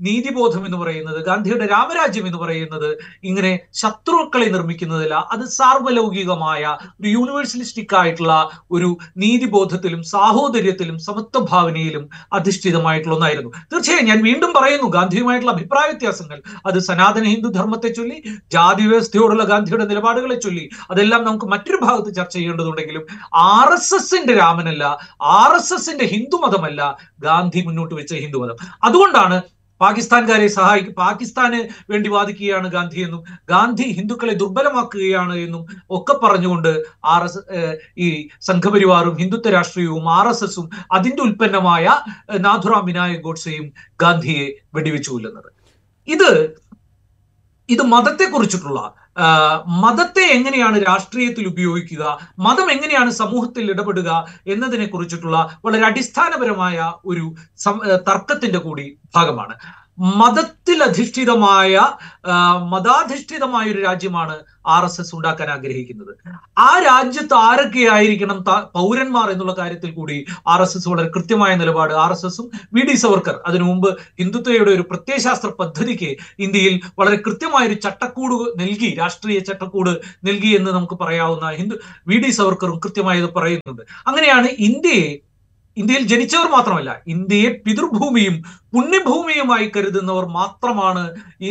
നീതിബോധം 0.00 0.66
എന്ന് 0.66 0.78
പറയുന്നത് 0.78 1.20
ഗാന്ധിയുടെ 1.24 1.66
രാമരാജ്യം 1.66 2.26
എന്ന് 2.26 2.38
പറയുന്നത് 2.38 2.90
ഇങ്ങനെ 3.24 3.52
ശത്രുക്കളെ 3.74 4.46
നിർമ്മിക്കുന്നതല്ല 4.46 5.14
അത് 5.14 5.44
സാർവലൗകികമായ 5.58 6.62
ഒരു 7.00 7.08
യൂണിവേഴ്സലിസ്റ്റിക് 7.08 7.96
ആയിട്ടുള്ള 7.96 8.25
ഒരു 8.72 8.88
നീതിബോധത്തിലും 9.16 10.02
സാഹോദര്യത്തിലും 10.02 10.98
സമത്വ 10.98 11.44
ഭാവനയിലും 11.52 12.04
അധിഷ്ഠിതമായിട്ടുള്ള 12.32 13.14
ഒന്നായിരുന്നു. 13.16 13.50
തീർച്ചയായും 13.72 14.06
ഞാൻ 14.06 14.22
വീണ്ടും 14.22 14.52
പറയുന്നു 14.52 14.88
ഗാന്ധിയുമായിട്ടുള്ള 14.88 15.52
അഭിപ്രായ 15.52 15.86
വ്യത്യാസങ്ങൾ. 15.86 16.38
അത് 16.66 16.78
സനാതന 16.78 17.24
ഹിന്ദു 17.24 17.48
ധർമ്മത്തെ 17.48 17.88
ചൊല്ലി 17.88 18.18
ജാതി 18.52 18.86
വ്യവസ്ഥയോടുള്ള 18.86 19.44
ഗാന്ധിയുടെ 19.44 19.84
നിലപാടുകളെ 19.84 20.36
ചൊല്ലി 20.36 20.68
അതെല്ലാം 20.90 21.24
നമുക്ക് 21.24 21.46
മറ്റൊരു 21.46 21.78
ഭാഗത്ത് 21.84 22.14
ചർച്ച 22.14 22.34
ചെയ്യേണ്ടതുണ്ടെങ്കിലും 22.36 23.04
ആർ 23.34 23.72
എസ് 23.74 23.94
എസിന്റെ 23.94 24.34
രാമനല്ല 24.34 24.84
ആർ 25.22 25.52
എസ് 25.56 25.74
എസിന്റെ 25.74 26.04
ഹിന്ദുമതമല്ല 26.04 26.80
ഗാന്ധി 27.20 27.62
മുന്നോട്ട് 27.66 27.94
വെച്ച 27.94 28.14
ഹിന്ദുമതം. 28.14 28.56
അതുകൊണ്ടാണ് 28.84 29.55
പാകിസ്ഥാൻകാരെ 29.80 30.48
സഹായിക്കും 30.48 30.94
പാകിസ്ഥാന് 30.94 31.58
വേണ്ടി 31.90 32.08
വാദിക്കുകയാണ് 32.08 32.68
ഗാന്ധി 32.70 33.00
എന്നും 33.00 33.22
ഗാന്ധി 33.48 33.86
ഹിന്ദുക്കളെ 33.98 34.34
ദുർബലമാക്കുകയാണ് 34.34 35.34
എന്നും 35.36 35.62
ഒക്കെ 35.90 36.14
പറഞ്ഞുകൊണ്ട് 36.22 36.70
ആർ 37.06 37.24
എസ് 37.24 37.40
ഈ 37.98 38.08
സംഘപരിവാറും 38.42 39.16
ഹിന്ദുത്വ 39.18 39.50
രാഷ്ട്രീയവും 39.50 40.06
ആർ 40.18 40.28
എസ് 40.28 40.44
എസും 40.44 40.66
അതിന്റെ 40.92 41.22
ഉൽപ്പന്നമായ 41.22 41.84
നാഥുറാം 42.40 42.84
വിനായക് 42.86 43.22
ഗോഡ്സെയും 43.22 43.66
ഗാന്ധിയെ 44.00 44.46
വെടിവെച്ചു 44.74 45.10
കൊല്ലുന്നത്. 45.10 45.50
ഇത് 46.08 46.30
ഇത് 47.68 47.82
മതത്തെക്കുറിച്ചിട്ടുള്ള 47.92 48.80
ആ, 48.80 49.05
മതത്തെ 49.82 50.24
എങ്ങനെയാണ് 50.36 50.76
രാഷ്ട്രീയത്തിൽ 50.86 51.46
ഉപയോഗിക്കുക 51.46 52.18
മതം 52.38 52.70
എങ്ങനെയാണ് 52.70 53.10
സമൂഹത്തിൽ 53.10 53.70
ഇടപെടുക 53.70 54.10
എന്നതിനെ 54.46 54.86
കുറിച്ചിട്ടുള്ള 54.86 55.38
വളരെ 55.64 55.84
അടിസ്ഥാനപരമായ 55.86 56.92
ഒരു 57.06 57.26
തർക്കത്തിന്റെ 58.08 58.58
കൂടി 58.58 58.86
ഭാഗമാണ്. 59.16 59.56
മതത്തിൽ 59.98 60.82
അധിഷ്ഠിതമായ 60.82 61.74
മതാധിഷ്ഠിതമായ 62.72 63.66
ഒരു 63.72 63.80
രാജ്യമാണ് 63.82 64.34
ആർ 64.66 64.84
എസ് 64.84 65.00
എസ് 65.00 65.14
ഉണ്ടാക്കാൻ 65.14 65.50
ആഗ്രഹിക്കുന്നത്. 65.50 66.12
ആ 66.58 66.78
രാജ്യത്ത് 66.86 67.34
ആരൊക്കെയായിരിക്കണം 67.34 68.38
പൗരന്മാർ 68.74 69.30
എന്നുള്ള 69.30 69.54
കാര്യത്തിൽ 69.58 69.90
കൂടി 69.90 70.16
ആർ 70.46 70.62
എസ് 70.62 70.76
എസ് 70.78 70.88
വളരെ 70.88 71.08
കൃത്യമായ 71.16 71.54
നിലപാട്. 71.54 71.94
ആർ 71.94 72.12
എസ് 72.12 72.26
എസും 72.26 72.50
വി 72.74 72.80
ഡി 72.80 72.96
സവർക്കർ 73.04 73.36
അതിനു 73.46 73.64
മുമ്പ് 73.64 73.88
ഹിന്ദുത്വയുടെ 74.20 74.70
ഒരു 74.70 74.84
പ്രത്യയശാസ്ത്ര 74.90 75.50
പദ്ധതിക്ക് 75.60 76.10
ഇന്ത്യയിൽ 76.38 76.80
വളരെ 76.98 77.16
കൃത്യമായ 77.16 77.64
ഒരു 77.66 77.74
ചട്ടക്കൂട് 77.74 78.36
നൽകി 78.62 78.90
രാഷ്ട്രീയ 79.06 79.40
ചട്ടക്കൂട് 79.40 79.92
നൽകി 80.28 80.52
എന്ന് 80.56 80.70
നമുക്ക് 80.70 80.98
പറയാവുന്ന 81.04 81.52
ഹിന്ദു 81.52 81.76
വി 82.06 82.18
ഡി 82.18 82.30
സവർക്കറും 82.30 82.78
കൃത്യമായി 82.84 83.20
ഇത് 83.22 83.30
പറയുന്നുണ്ട്. 83.38 83.84
അങ്ങനെയാണ് 84.06 84.50
ഇന്ത്യയെ 84.68 85.08
ഇന്ത്യയിൽ 85.76 86.04
ജനിച്ചവർ 86.06 86.46
മാത്രമല്ല 86.50 86.90
ഇന്ത്യയെ 87.06 87.48
പിതൃഭൂമിയും 87.64 88.36
പുണ്യഭൂമിയുമായി 88.76 89.66
കരുതുന്നവർ 89.74 90.24
മാത്രമാണ് 90.38 91.02
ഈ 91.40 91.50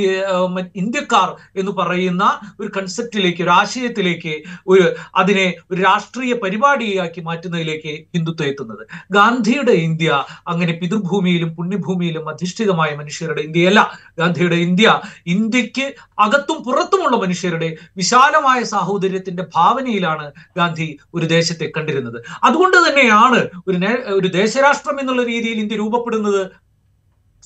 ഇന്ത്യക്കാർ 0.76 1.30
എന്ന് 1.56 1.72
പറയുന്ന 1.72 2.24
ഒരു 2.60 2.70
കൺസെപ്റ്റിലേക്ക് 2.78 3.42
ഒരു 3.44 3.52
ആശയത്തിലേക്ക് 3.60 4.34
ഒരു 4.68 4.86
അതിനെ 5.16 5.46
ഒരു 5.72 5.80
രാഷ്ട്രീയ 5.82 6.34
പരിപാടിയാക്കി 6.44 7.22
മാറ്റുന്നതിലേക്ക് 7.22 7.94
ഹിന്ദുത്വം 8.16 8.48
എത്തുന്നത്. 8.48 8.84
ഗാന്ധിയുടെ 9.12 9.76
ഇന്ത്യ 9.88 10.10
അങ്ങനെ 10.48 10.74
പിതൃഭൂമിയിലും 10.82 11.50
പുണ്യഭൂമിയിലും 11.56 12.30
അധിഷ്ഠിതമായ 12.30 12.92
മനുഷ്യരുടെ 12.96 13.42
ഇന്ത്യയല്ല. 13.42 13.82
ഗാന്ധിയുടെ 14.20 14.60
ഇന്ത്യ 14.68 14.88
ഇന്ത്യയ്ക്ക് 15.36 15.88
അകത്തും 16.20 16.60
പുറത്തുമുള്ള 16.64 17.16
മനുഷ്യരുടെ 17.24 17.70
വിശാലമായ 18.02 18.60
സാഹോദര്യത്തിന്റെ 18.74 19.46
ഭാവനയിലാണ് 19.56 20.28
ഗാന്ധി 20.60 20.88
ഒരു 21.14 21.26
ദേശത്തെ 21.26 21.68
കണ്ടിരുന്നത്. 21.78 22.20
അതുകൊണ്ട് 22.44 22.78
തന്നെയാണ് 22.88 23.42
ഒരു 23.68 23.80
ഒരു 24.18 24.28
ദേശരാഷ്ട്രം 24.40 25.00
എന്നുള്ള 25.00 25.24
രീതിയിൽ 25.34 25.60
ഇന്ത്യ 25.64 25.78
രൂപപ്പെടുന്നത് 25.78 26.42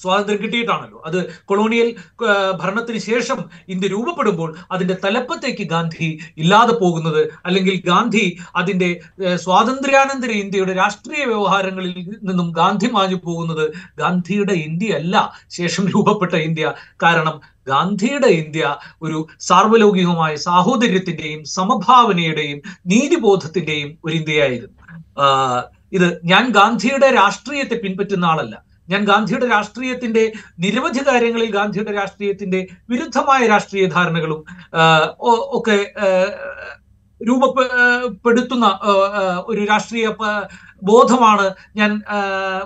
സ്വാതന്ത്ര്യം 0.02 0.40
കിട്ടിയിട്ടാണല്ലോ. 0.44 1.00
അത് 1.08 1.20
കൊളോണിയൽ 1.50 1.90
ഭരണത്തിന് 2.62 3.00
ശേഷം 3.10 3.40
ഇന്ത്യ 3.74 3.90
രൂപപ്പെടുമ്പോൾ 3.96 4.50
അതിന്റെ 4.76 4.96
തലപ്പത്തേക്ക് 5.04 5.66
ഗാന്ധി 5.74 6.10
ഇല്ലാതെ 6.44 6.74
പോകുന്നത് 6.84 7.22
അല്ലെങ്കിൽ 7.46 7.76
ഗാന്ധി 7.92 8.26
അതിന്റെ 8.62 8.90
സ്വാതന്ത്ര്യാനന്തര 9.46 10.32
ഇന്ത്യയുടെ 10.44 10.74
രാഷ്ട്രീയ 10.82 11.24
വ്യവഹാരങ്ങളിൽ 11.32 11.94
നിന്നും 12.30 12.50
ഗാന്ധി 12.60 12.90
മാഞ്ഞു 12.96 13.20
പോകുന്നത് 13.28 13.66
ഗാന്ധിയുടെ 14.02 14.56
ഇന്ത്യ 14.68 15.00
അല്ല 15.02 15.16
ശേഷം 15.60 15.86
രൂപപ്പെട്ട 15.94 16.34
ഇന്ത്യ. 16.48 16.66
കാരണം 17.04 17.36
ഗാന്ധിയുടെ 17.72 18.30
ഇന്ത്യ 18.42 18.64
ഒരു 19.02 19.18
സാർവലൗകികമായ 19.48 20.34
സാഹോദര്യത്തിന്റെയും 20.48 21.42
സമഭാവനയുടെയും 21.58 22.60
നീതിബോധത്തിന്റെയും 22.92 23.90
ഒരു 24.06 24.14
ഇന്ത്യയായിരുന്നു. 24.22 24.76
ഇത് 25.98 26.08
ഞാൻ 26.32 26.44
ഗാന്ധിയുടെ 26.58 27.08
രാഷ്ട്രീയത്തെ 27.20 27.78
പിൻപറ്റുന്ന 27.84 28.26
ആളല്ല. 28.32 28.56
ഞാൻ 28.89 29.02
ഗാന്ധിയുടെ 29.06 29.47
രാഷ്ട്രീയത്തിന്റെ 29.47 30.23
നിരവധി 30.60 31.02
കാര്യങ്ങളിൽ 31.10 31.52
ഗാന്ധിയുടെ 31.52 31.91
രാഷ്ട്രീയത്തിന്റെ 31.91 32.60
വിരുദ്ധമായ 32.89 33.41
രാഷ്ട്രീയ 33.47 33.88
ധാരണകളും 33.88 34.41
ഒക്കെ 35.60 35.78
രൂപപ്പെടുത്തുന്ന 37.21 38.67
ഒരു 39.47 39.62
രാഷ്ട്രീയ 39.65 40.08
ബോധമാണ് 40.84 41.47
ഞാൻ 41.75 41.91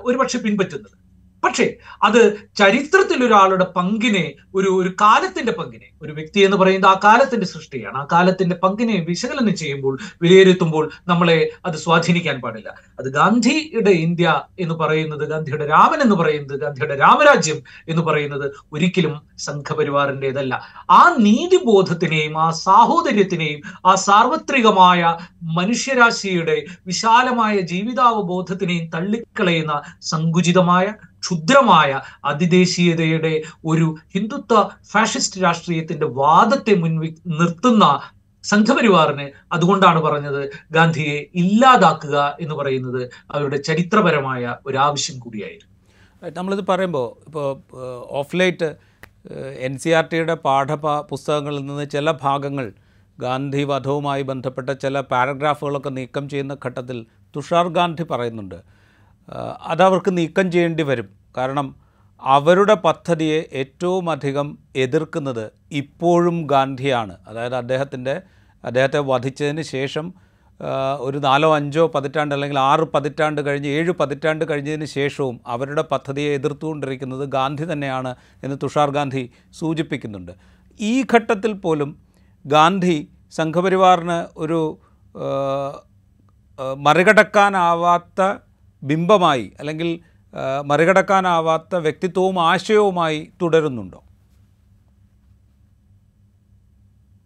ഒരുപക്ഷെ 0.04 0.40
പിൻപറ്റുന്നത്. 0.40 0.96
പക്ഷേ 1.44 1.66
അത് 2.04 2.20
ചരിത്രത്തിൽ 2.56 3.26
ഒരാളുടെ 3.26 3.66
പങ്കിനെ 3.76 4.34
ഒരു 4.56 4.68
ഒരു 4.68 4.90
കാലത്തിന്റെ 5.02 5.52
പങ്കിനെ 5.52 5.88
ഒരു 6.02 6.12
വ്യക്തി 6.12 6.40
എന്ന് 6.40 6.58
പറയുന്നത് 6.58 6.92
ആ 6.92 7.00
കാലത്തിന്റെ 7.04 7.46
സൃഷ്ടിയാണ്. 7.46 7.98
ആ 7.98 8.08
കാലത്തിന്റെ 8.12 8.56
പങ്കിനെ 8.56 9.06
വിശകലനം 9.10 9.56
ചെയ്യുമ്പോൾ 9.56 10.00
വിലയിരുത്തുമ്പോൾ 10.22 10.92
നമ്മളെ 11.08 11.50
അത് 11.66 11.78
സ്വാധീനിക്കാൻ 11.78 12.42
പാടില്ല. 12.42 12.70
അത് 13.00 13.10
ഗാന്ധിയുടെ 13.10 13.92
ഇന്ത്യ 13.92 14.28
എന്ന് 14.60 14.76
പറയുന്നത് 14.76 15.26
ഗാന്ധിയുടെ 15.30 15.66
രാമൻ 15.66 16.02
എന്ന് 16.02 16.16
പറയുന്നത് 16.16 16.60
ഗാന്ധിയുടെ 16.60 16.96
രാമരാജ്യം 16.96 17.60
എന്ന് 17.90 18.02
പറയുന്നത് 18.02 18.52
ഒരിക്കലും 18.74 19.22
സംഘപരിവാറിന്റെതല്ല. 19.40 20.54
ആ 20.90 21.16
നീതിബോധത്തിനെയും 21.20 22.38
ആ 22.38 22.52
സാഹോദര്യത്തിനെയും 22.52 23.62
ആ 23.86 23.96
സാർവത്രികമായ 23.96 25.02
മനുഷ്യരാശിയുടെ 25.56 26.58
വിശാലമായ 26.86 27.60
ജീവിതാവബോധത്തിനെയും 27.62 28.90
തള്ളിക്കളയുന്ന 28.90 29.74
സങ്കുചിതമായ 30.02 30.86
ക്ഷുദ്രമായ 31.24 31.92
അതിദേശീയതയുടെ 32.32 33.34
ഒരു 33.72 33.88
ഹിന്ദുത്വ 34.16 34.62
ഫാഷിസ്റ്റ് 34.94 35.44
രാഷ്ട്രീയത്തിന്റെ 35.46 36.10
വാദത്തെ 36.22 36.76
മുൻവി 36.84 37.10
നിർത്തുന്ന 37.40 37.86
സംഘപരിവാറിന് 38.44 39.26
അതുകൊണ്ടാണ് 39.56 40.00
പറഞ്ഞത് 40.06 40.42
ഗാന്ധിയെ 40.78 41.18
ഇല്ലാതാക്കുക 41.42 42.18
എന്ന് 42.44 42.56
പറയുന്നത് 42.60 43.04
അവരുടെ 43.34 43.58
ചരിത്രപരമായ 43.68 44.56
ഒരു 44.68 44.78
ആവശ്യം 44.88 45.18
കൂടിയായിരുന്നു. 45.20 45.70
നമ്മളിത് 46.38 46.64
പറയുമ്പോൾ 46.72 47.08
ഇപ്പോൾ 47.28 47.48
of 48.20 48.36
late 48.40 48.70
N 49.68 49.74
C 49.82 49.92
R 49.98 50.06
ടിയുടെ 50.12 50.36
പാഠ 50.46 50.72
പുസ്തകങ്ങളിൽ 51.12 51.62
നിന്ന് 51.70 51.86
ചില 51.96 52.12
ഭാഗങ്ങൾ 52.26 52.68
ഗാന്ധി 53.18 53.64
വധവുമായി 53.72 54.24
ബന്ധപ്പെട്ട 54.30 54.70
ചില 54.84 54.96
പാരഗ്രാഫുകളൊക്കെ 55.12 55.92
നീക്കം 55.98 56.26
ചെയ്യുന്ന 56.32 56.54
ഘട്ടത്തിൽ 56.66 56.98
തുഷാർ 57.36 57.68
ഗാന്ധി 57.78 58.06
പറയുന്നുണ്ട്. 58.12 58.60
അതവർക്ക് 59.62 60.18
നീക്കം 60.18 60.52
ചെയ്യേണ്ടി 60.52 60.84
വരും. 60.84 61.08
കാരണം 61.38 61.68
അവരുടെ 62.22 62.74
പദ്ധതിയെ 62.74 63.40
ഏറ്റവും 63.54 64.10
അധികം 64.10 64.58
എതിർക്കുന്നത് 64.76 65.52
ഇപ്പോഴും 65.72 66.48
ഗാന്ധിയാണ്. 66.48 67.18
അതായത് 67.28 67.56
അദ്ദേഹത്തിന്റെ 67.56 68.22
അദ്ദേഹത്തെ 68.64 69.00
വധിച്ചതിന് 69.00 69.62
ശേഷം 69.62 70.14
ഒരു 71.00 71.18
നാലോ 71.18 71.56
അഞ്ചോ 71.56 71.92
പതിറ്റാണ്ട് 71.96 72.36
അല്ലെങ്കിൽ 72.36 72.60
ആറ് 72.60 72.86
പതിറ്റാണ്ട് 72.94 73.46
കഴിഞ്ഞ് 73.46 73.68
ഏഴ് 73.68 73.92
പതിറ്റാണ്ട് 73.92 74.50
കഴിഞ്ഞതിന് 74.50 74.86
ശേഷവും 74.86 75.42
അവരുടെ 75.48 75.82
പദ്ധതിയെ 75.82 76.36
എതിർത്തുകൊണ്ടിരിക്കുന്നത് 76.36 77.26
ഗാന്ധി 77.30 77.66
തന്നെയാണ് 77.72 78.16
എന്ന് 78.44 78.58
തുഷാർ 78.64 78.90
ഗാന്ധി 78.90 79.24
സൂചിപ്പിക്കുന്നുണ്ട്. 79.60 80.32
ഈ 80.80 81.04
ഘട്ടത്തിൽ 81.14 81.54
പോലും 81.54 81.90
ഗാന്ധി 82.46 82.98
സംഘപരിവാറിന് 83.32 84.20
ഒരു 84.38 84.62
മറികടക്കാനാവാത്ത 86.78 88.22
ബിംബമായി 88.84 89.46
അല്ലെങ്കിൽ 89.60 90.00
മറികടക്കാനാവാത്ത 90.66 91.76
വ്യക്തിത്വവും 91.76 92.38
ആശയവുമായി 92.42 93.20
തുടരുന്നുണ്ടോ? 93.42 94.00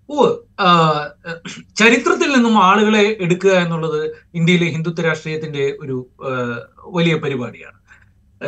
ഓ 0.10 0.26
ചരിത്രത്തിൽ 1.76 2.30
നിന്നും 2.36 2.56
ആളുകളെ 2.64 3.18
എടുക്കുക 3.20 3.50
എന്നുള്ളത് 3.50 4.02
ഇന്ത്യയിലെ 4.34 4.66
ഹിന്ദുത്വ 4.66 5.02
രാഷ്ട്രീയത്തിന്റെ 5.02 5.66
ഒരു 5.82 5.98
വലിയ 6.86 7.16
പരിപാടിയാണ്. 7.16 7.78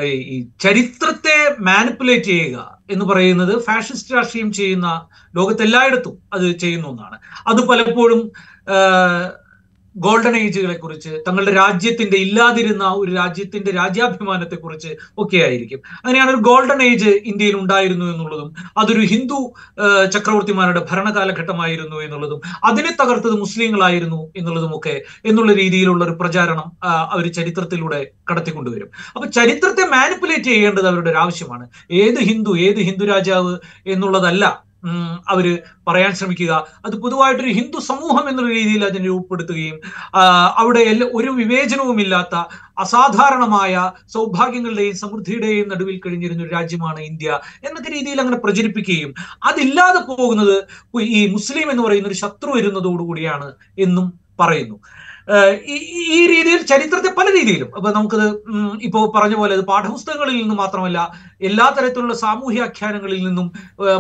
ഈ 0.03 0.47
ചരിത്രത്തെ 0.59 1.37
മാനിപ്പുലേറ്റ് 1.59 2.25
ചെയ്യുക 2.25 2.57
എന്ന് 2.91 3.05
പറയുന്നത് 3.05 3.53
ഫാഷിസ്റ്റ് 3.63 4.15
രാഷ്ട്രീയം 4.15 4.53
ചെയ്യുന്ന 4.53 5.07
ലോകത്തെല്ലായിടത്തും 5.35 6.17
അത് 6.33 6.47
ചെയ്യുന്ന 6.57 6.87
ഒന്നാണ്. 6.87 7.19
അത് 7.47 7.67
പലപ്പോഴും 7.67 8.21
ഗോൾഡൻ 9.99 10.35
ഏജുകളെ 10.37 10.75
കുറിച്ച് 10.75 11.11
തങ്ങളുടെ 11.27 11.51
രാജ്യത്തിന്റെ 11.51 12.17
ഇല്ലാതിരുന്ന 12.17 12.85
ഒരു 12.93 13.11
രാജ്യത്തിന്റെ 13.15 13.71
രാജ്യാഭിമാനത്തെ 13.71 14.55
കുറിച്ച് 14.55 14.91
ഒക്കെ 15.17 15.37
ആയിരിക്കും 15.37 15.81
അങ്ങനെയാണ് 15.97 16.29
ഒരു 16.29 16.41
ഗോൾഡൻ 16.41 16.83
ഏജ് 16.83 17.11
ഇന്ത്യയിൽ 17.25 17.55
ഉണ്ടായിരുന്നു 17.55 18.05
എന്നുള്ളതും 18.05 18.49
അതൊരു 18.77 19.03
ഹിന്ദു 19.05 19.39
ചക്രവർത്തിമാരുടെ 20.11 20.83
ഭരണകാലഘട്ടമായിരുന്നു 20.91 21.97
എന്നുള്ളതും 22.01 22.41
അതിനെ 22.63 22.91
തകർത്തത് 23.01 23.35
മുസ്ലിങ്ങളായിരുന്നു 23.39 24.21
എന്നുള്ളതും 24.35 24.73
ഒക്കെ 24.77 24.95
എന്നുള്ള 25.25 25.53
രീതിയിലുള്ള 25.53 26.03
ഒരു 26.03 26.15
പ്രചാരണം 26.21 26.69
അവർ 27.11 27.25
ചരിത്രത്തിലൂടെ 27.31 27.99
കടത്തിക്കൊണ്ടുവരും. 28.31 28.89
അപ്പൊ 29.15 29.27
ചരിത്രത്തെ 29.29 29.83
മാനിപ്പുലേറ്റ് 29.89 30.49
ചെയ്യേണ്ടത് 30.49 30.87
അവരുടെ 30.87 31.09
ഒരു 31.09 31.17
ആവശ്യമാണ് 31.17 31.65
ഏത് 32.01 32.19
ഹിന്ദു 32.29 32.51
ഏത് 32.59 32.79
ഹിന്ദു 32.79 33.05
രാജാവ് 33.05 33.53
എന്നുള്ളതല്ല 33.85 34.45
അവർ 35.27 35.45
പറയാൻ 35.87 36.13
ശ്രമിക്കുക. 36.13 36.51
അത് 36.85 36.95
പൊതുവായിട്ടൊരു 36.95 37.49
ഹിന്ദു 37.49 37.79
സമൂഹം 37.79 38.29
എന്നുള്ള 38.29 38.51
രീതിയിൽ 38.53 38.85
അതിനെ 38.85 39.05
രൂപപ്പെടുത്തുകയും 39.05 39.79
അവിടെ 40.57 40.83
ഒരു 41.13 41.31
വിവേചനവുമില്ലാത്ത 41.31 42.35
അസാധാരണമായ 42.77 43.91
സൗഭാഗ്യങ്ങളുടെയും 44.13 44.95
സമൃദ്ധിയുടെയും 44.95 45.67
നടുവിൽ 45.69 45.99
കഴിഞ്ഞിരുന്ന 46.05 46.43
ഒരു 46.43 46.51
രാജ്യമാണ് 46.51 47.01
ഇന്ത്യ 47.01 47.39
എന്നൊക്കെ 47.67 47.91
രീതിയിൽ 47.91 48.21
അങ്ങനെ 48.21 48.37
പ്രചരിപ്പിക്കുകയും 48.37 49.13
അതില്ലാതെ 49.43 50.01
പോകുന്നത് 50.07 50.55
ഈ 51.01 51.27
മുസ്ലിം 51.27 51.71
എന്ന് 51.71 51.83
പറയുന്ന 51.83 52.07
ഒരു 52.07 52.15
ശത്രു 52.15 52.51
വരുന്നതോടുകൂടിയാണ് 52.51 53.53
എന്നും 53.77 54.07
പറയുന്നു. 54.39 54.77
ഈ- 56.11 56.27
രീതിയിൽ 56.27 56.61
ചരിത്രത്തെ 56.61 57.13
പല 57.17 57.27
രീതിയിലും. 57.37 57.75
അപ്പൊ 57.75 57.91
നമുക്കത് 57.91 58.25
ഇപ്പോൾ 58.29 58.79
ഇപ്പോ 58.83 59.13
പറഞ്ഞ 59.15 59.35
പോലെ 59.35 59.53
അത് 59.55 59.65
പാഠപുസ്തകങ്ങളിൽ 59.65 60.41
നിന്ന് 60.41 60.55
മാത്രമല്ല 60.55 60.99
എല്ലാ 61.41 61.75
തരത്തിലുള്ള 61.77 62.13
സാമൂഹ്യ 62.13 62.61
ആഖ്യാനങ്ങളിൽ 62.61 63.27
നിന്നും 63.27 63.47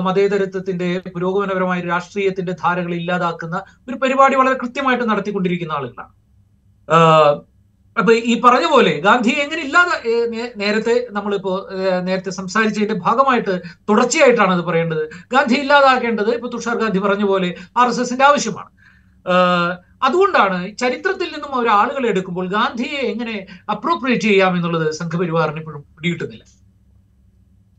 മതേതരത്വത്തിന്റെ 0.03 1.01
പുരോഗമനപരമായ 1.15 1.81
രാഷ്ട്രീയത്തിന്റെ 1.81 2.51
ധാരകൾ 2.63 2.93
ഇല്ലാതാക്കുന്ന 2.95 3.57
ഒരു 3.89 3.95
പരിപാടി 3.95 4.35
വളരെ 4.35 4.57
കൃത്യമായിട്ട് 4.63 5.09
നടത്തിക്കൊണ്ടിരിക്കുന്ന 5.09 5.73
ആളുകളാണ്. 5.73 6.11
അപ്പൊ 7.97 8.13
ഈ 8.31 8.41
പറഞ്ഞ 8.41 8.65
പോലെ 8.65 8.99
ഗാന്ധി 8.99 9.29
എങ്ങനെ 9.43 9.61
ഇല്ലാതെ 9.61 9.95
നേരത്തെ 10.55 11.07
നമ്മളിപ്പോ 11.11 11.53
നേരത്തെ 12.03 12.29
സംസാരിച്ചതിന്റെ 12.29 12.93
ഭാഗമായിട്ട് 13.05 13.53
തുടർച്ചയായിട്ടാണ് 13.89 14.53
അത് 14.53 14.61
പറയേണ്ടത്. 14.61 15.03
ഗാന്ധി 15.33 15.55
ഇല്ലാതാക്കേണ്ടത് 15.55 16.31
ഇപ്പൊ 16.35 16.49
തുഷാർ 16.49 16.77
ഗാന്ധി 16.77 16.99
പറഞ്ഞ 16.99 17.23
പോലെ 17.23 17.49
ആർ 17.77 17.87
എസ് 17.87 18.01
എസിന്റെ 18.01 18.25
ആവശ്യമാണ്. 18.25 18.69
അതുകൊണ്ടാണ് 20.01 20.57
ചരിത്രത്തിൽ 20.81 21.27
നിന്നും 21.33 21.51
അവർ 21.57 21.67
ആളുകളെ 21.79 22.07
എടുക്കുമ്പോൾ 22.13 22.47
ഗാന്ധിയെ 22.55 23.01
എങ്ങനെ 23.13 23.35
അപ്രോപ്രിയേറ്റ് 23.75 24.29
ചെയ്യാം 24.31 24.55
എന്നുള്ളത് 24.57 24.87
സംഘപരിവാറിന് 24.99 25.61
ഇപ്പോഴും 25.63 25.83
പിടികിട്ടുന്നില്ല. 25.97 26.45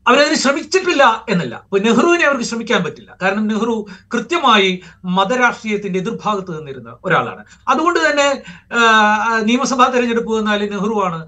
അവരതിന് 0.09 0.37
ശ്രമിച്ചിട്ടില്ല 0.43 1.03
എന്നല്ല. 1.29 1.55
ഇപ്പൊ 1.65 1.79
നെഹ്റുവിനെ 1.79 2.25
അവർക്ക് 2.27 2.43
ശ്രമിക്കാൻ 2.43 2.79
പറ്റില്ല. 2.83 3.17
കാരണം 3.21 3.43
നെഹ്റു 3.47 3.75
കൃത്യമായി 4.13 4.69
മതരാഷ്ട്രീയത്തിന്റെ 5.17 5.99
എതിർഭാഗത്ത് 5.99 6.51
നിന്നിരുന്ന 6.59 6.97
ഒരാളാണ്. 7.05 7.43
അതുകൊണ്ട് 7.67 7.99
തന്നെ 8.07 8.27
നിയമസഭാ 9.49 9.87
തെരഞ്ഞെടുപ്പ് 9.95 10.31
വന്നാൽ 10.37 10.63
നെഹ്റുവാണ് 10.73 11.19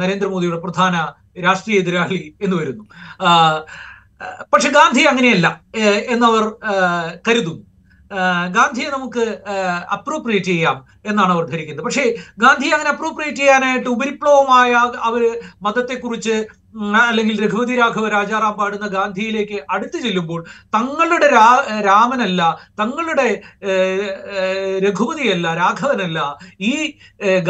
നരേന്ദ്രമോദിയുടെ 0.00 0.60
പ്രധാന 0.66 0.94
രാഷ്ട്രീയ 1.46 1.82
എതിരാളി 1.84 2.34
എന്ന് 2.42 2.56
വരുന്നു. 2.56 2.84
പക്ഷെ 4.52 4.68
ഗാന്ധി 4.78 5.02
അങ്ങനെയല്ല 5.12 5.46
എന്നവർ 6.14 6.44
കരുതുന്നു. 7.28 7.64
ഗാന്ധിയെ 8.56 8.88
നമുക്ക് 8.96 9.24
അപ്രോപ്രിയേറ്റ് 9.96 10.50
ചെയ്യാം 10.54 10.76
എന്നാണ് 11.10 11.32
അവർ 11.36 11.44
ധരിക്കുന്നത്. 11.52 11.86
പക്ഷേ 11.86 12.04
ഗാന്ധി 12.44 12.68
അങ്ങനെ 12.74 12.90
അപ്രോപ്രിയേറ്റ് 12.94 13.40
ചെയ്യാനായിട്ട് 13.44 13.88
ഉപരിപ്ലവമായ 13.96 14.72
അവർ 15.08 15.24
മതത്തെക്കുറിച്ച് 15.66 16.36
അല്ലെങ്കിൽ 17.08 17.36
രഘുപതി 17.44 17.74
രാഘവ 17.80 18.06
രാജാറാം 18.14 18.54
പാടുന്ന 18.60 18.86
ഗാന്ധിയിലേക്ക് 18.94 19.58
അടുത്തു 19.74 19.98
ചെല്ലുമ്പോൾ 20.04 20.40
തങ്ങളുടെ 20.76 21.28
രാമനല്ല 21.88 22.40
തങ്ങളുടെ 22.80 23.28
രഘുപതിയല്ല 24.86 25.46
രാഘവനല്ല 25.62 26.18
ഈ 26.72 26.74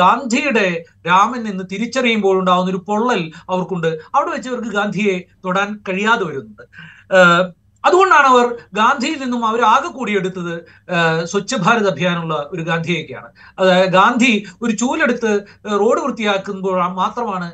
ഗാന്ധിയുടെ 0.01 0.67
രാമൻ 1.11 1.43
എന്ന് 1.53 1.65
തിരിച്ചറിയുമ്പോൾ 1.73 2.37
ഉണ്ടാകുന്ന 2.43 2.73
ഒരു 2.75 2.83
പൊള്ളൽ 2.91 3.23
അവർക്കുണ്ട്. 3.51 3.91
അവിടെ 4.15 4.31
വെച്ച് 4.35 4.51
അവർക്ക് 4.53 4.73
ഗാന്ധിയെ 4.79 5.17
തൊടാൻ 5.47 5.71
കഴിയാതെ 5.89 6.25
വരുന്നുണ്ട്. 6.29 6.65
അതുകൊണ്ടാണ് 7.85 8.29
അവർ 8.29 8.47
ഗാന്ധിയിൽ 8.75 9.19
നിന്നും 9.19 9.43
അവർ 9.47 9.61
ആകെ 9.65 9.91
കൂടിയെടുത്തത് 9.91 10.45
എടുത്തത് 10.45 11.27
സ്വച്ഛ 11.27 11.55
ഭാരത് 11.57 11.89
അഭിയാനുള്ള 11.89 12.35
ഒരു 12.53 12.63
ഗാന്ധിയൊക്കെയാണ് 12.63 13.29
അതായത് 13.59 13.89
ഗാന്ധി 13.93 14.33
ഒരു 14.63 14.73
ചൂലെടുത്ത് 14.73 15.33
റോഡ് 15.81 16.01
വൃത്തിയാക്കുമ്പോൾ 16.05 16.79
മാത്രമാണ് 16.95 17.49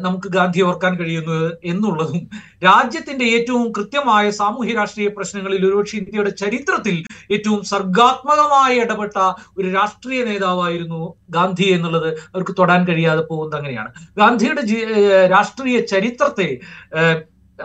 നമുക്ക് 0.00 0.28
ഗാന്ധി 0.28 0.60
ഓർക്കാൻ 0.62 0.92
കഴിയുന്നത് 0.96 1.46
എന്നുള്ളതും 1.64 2.20
രാജ്യത്തിന്റെ 2.64 3.26
ഏറ്റവും 3.36 3.64
കൃത്യമായ 3.72 4.24
സാമൂഹ്യ 4.30 4.74
രാഷ്ട്രീയ 4.74 5.10
പ്രശ്നങ്ങളിൽ 5.16 5.62
ഒരുപക്ഷെ 5.66 5.96
ഇന്ത്യയുടെ 5.98 6.32
ചരിത്രത്തിൽ 6.42 6.96
ഏറ്റവും 7.30 7.60
സർഗാത്മകമായി 7.64 8.76
ഇടപെട്ട 8.78 9.18
ഒരു 9.58 9.68
രാഷ്ട്രീയ 9.70 10.20
നേതാവായിരുന്നു 10.24 11.02
ഗാന്ധി 11.30 11.68
എന്നുള്ളത് 11.68 12.10
അവർക്ക് 12.26 12.54
തൊടാൻ 12.58 12.82
കഴിയാതെ 12.88 13.24
പോകുന്നത് 13.30 13.58
അങ്ങനെയാണ്. 13.60 13.90
ഗാന്ധിയുടെ 14.16 14.62
രാഷ്ട്രീയ 15.28 15.78
ചരിത്രത്തെ 15.86 16.50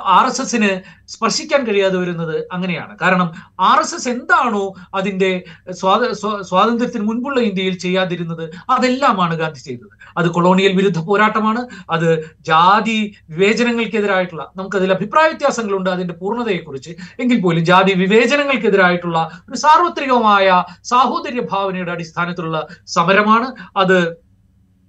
ആർ 0.04 0.28
എസ് 0.28 0.42
എസിന് 0.42 0.82
സ്പർശിക്കാൻ 1.08 1.68
കഴിയാതെ 1.68 1.98
വരുന്നത് 1.98 2.48
അങ്ങനെയാണ്. 2.52 3.00
കാരണം 3.00 3.32
ആർ 3.60 3.80
എസ് 3.80 3.96
എസ് 3.96 4.10
എന്താണോ 4.10 4.74
അതിന്റെ 4.96 5.44
സ്വാത 5.72 6.12
സ്വ- 6.12 6.42
സ്വാതന്ത്ര്യത്തിന് 6.42 7.04
മുൻപുള്ള 7.04 7.40
ഇന്ത്യയിൽ 7.40 7.78
ചെയ്യാതിരുന്നത് 7.78 8.50
അതെല്ലാമാണ് 8.70 9.36
ഗാന്ധി 9.36 9.60
ചെയ്തത്. 9.60 9.90
അത് 10.18 10.28
കൊളോണിയൽ 10.28 10.74
വിരുദ്ധ 10.74 11.00
പോരാട്ടമാണ്. 11.00 11.68
അത് 11.90 12.36
ജാതി 12.42 13.16
വിവേചനങ്ങൾക്കെതിരായിട്ടുള്ള 13.30 14.52
നമുക്കതിൽ 14.56 14.92
അഭിപ്രായ 14.92 15.28
വ്യത്യാസങ്ങളുണ്ട് 15.28 15.90
അതിന്റെ 15.90 16.14
പൂർണതയെക്കുറിച്ച്. 16.14 16.90
എങ്കിൽ 17.20 17.42
പോലും 17.42 17.66
ജാതി 17.66 17.94
വിവേചനങ്ങൾക്കെതിരായിട്ടുള്ള 17.94 19.42
ഒരു 19.50 19.58
സാർവത്രികമായ 19.58 20.64
സാഹോദര്യ 20.84 21.42
ഭാവനയുടെ 21.42 21.92
അടിസ്ഥാനത്തിലുള്ള 21.92 22.68
സമരമാണ്. 22.88 23.52
അത് 23.78 24.21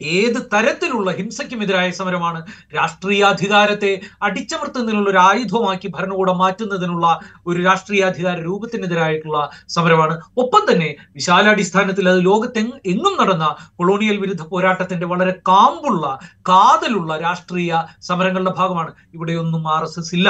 ഏത് 0.05 0.49
തരത്തിലുള്ള 0.55 1.11
ഹിംസയ്ക്കുമെതിരായ 1.11 1.91
സമരമാണ്? 1.91 2.47
രാഷ്ട്രീയാധികാരത്തെ 2.77 4.01
അടിച്ചമർത്തുന്നതിനുള്ള 4.23 5.11
ഒരു 5.11 5.19
ആയുധമാക്കി 5.19 5.89
ഭരണകൂടം 5.89 6.39
മാറ്റുന്നതിനുള്ള 6.39 7.21
ഒരു 7.47 7.63
രാഷ്ട്രീയാധികാര 7.63 8.41
രൂപത്തിനെതിരായിട്ടുള്ള 8.41 9.51
സമരമാണ്. 9.69 10.21
ഒപ്പം 10.37 10.73
തന്നെ 10.73 10.97
വിശാലാടിസ്ഥാനത്തിൽ 11.15 12.09
അത് 12.09 12.25
ലോകത്തെ 12.25 12.59
എങ്ങും 12.87 13.17
നടന്ന 13.21 13.57
കൊളോണിയൽ 13.79 14.17
വിരുദ്ധ 14.17 14.43
പോരാട്ടത്തിന്റെ 14.43 15.07
വളരെ 15.07 15.31
കാമ്പുള്ള 15.31 16.19
കാതലുള്ള 16.49 17.19
രാഷ്ട്രീയ 17.19 17.83
സമരങ്ങളുടെ 18.03 18.51
ഭാഗമാണ്. 18.51 18.93
ഇവിടെയൊന്നും 19.15 19.73
ആർ 19.75 19.83
എസ് 19.83 19.99
എസ് 19.99 20.15
ഇല്ല. 20.15 20.29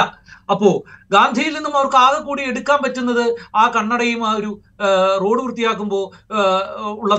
അപ്പോ 0.51 0.83
ഗാന്ധിയിൽ 1.11 1.53
നിന്നും 1.53 1.77
അവർക്ക് 1.77 1.95
ആകെ 1.95 2.23
കൂടി 2.23 2.43
എടുക്കാൻ 2.43 2.79
പറ്റുന്നത് 2.83 3.35
ആ 3.55 3.71
കണ്ണടയും 3.75 4.27
ആ 4.27 4.33
ഒരു 4.33 4.61
റോഡ് 5.23 5.41
വൃത്തിയാക്കുമ്പോൾ 5.43 6.05
ഉള്ള 7.01 7.15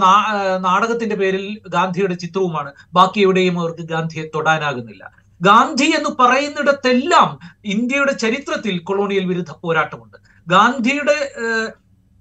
നാടകത്തിന്റെ 0.58 1.16
പേരിൽ 1.16 1.44
ഗാന്ധിയുടെ 1.68 2.14
ചിത്രവുമാണ്. 2.14 2.72
ബാക്കി 2.92 3.20
എവിടെയും 3.20 3.60
അവർക്ക് 3.60 3.84
ഗാന്ധിയെ 3.94 4.24
തൊടാനാകുന്നില്ല. 4.34 5.04
ഗാന്ധി 5.40 5.84
എന്ന് 5.84 6.10
പറയുന്നിടത്തെല്ലാം 6.20 7.38
ഇന്ത്യയുടെ 7.64 8.12
ചരിത്രത്തിൽ 8.12 8.78
കൊളോണിയൽ 8.78 9.24
വിരുദ്ധ 9.24 9.52
പോരാട്ടമുണ്ട്. 9.62 10.16
ഗാന്ധിയുടെ 10.46 11.16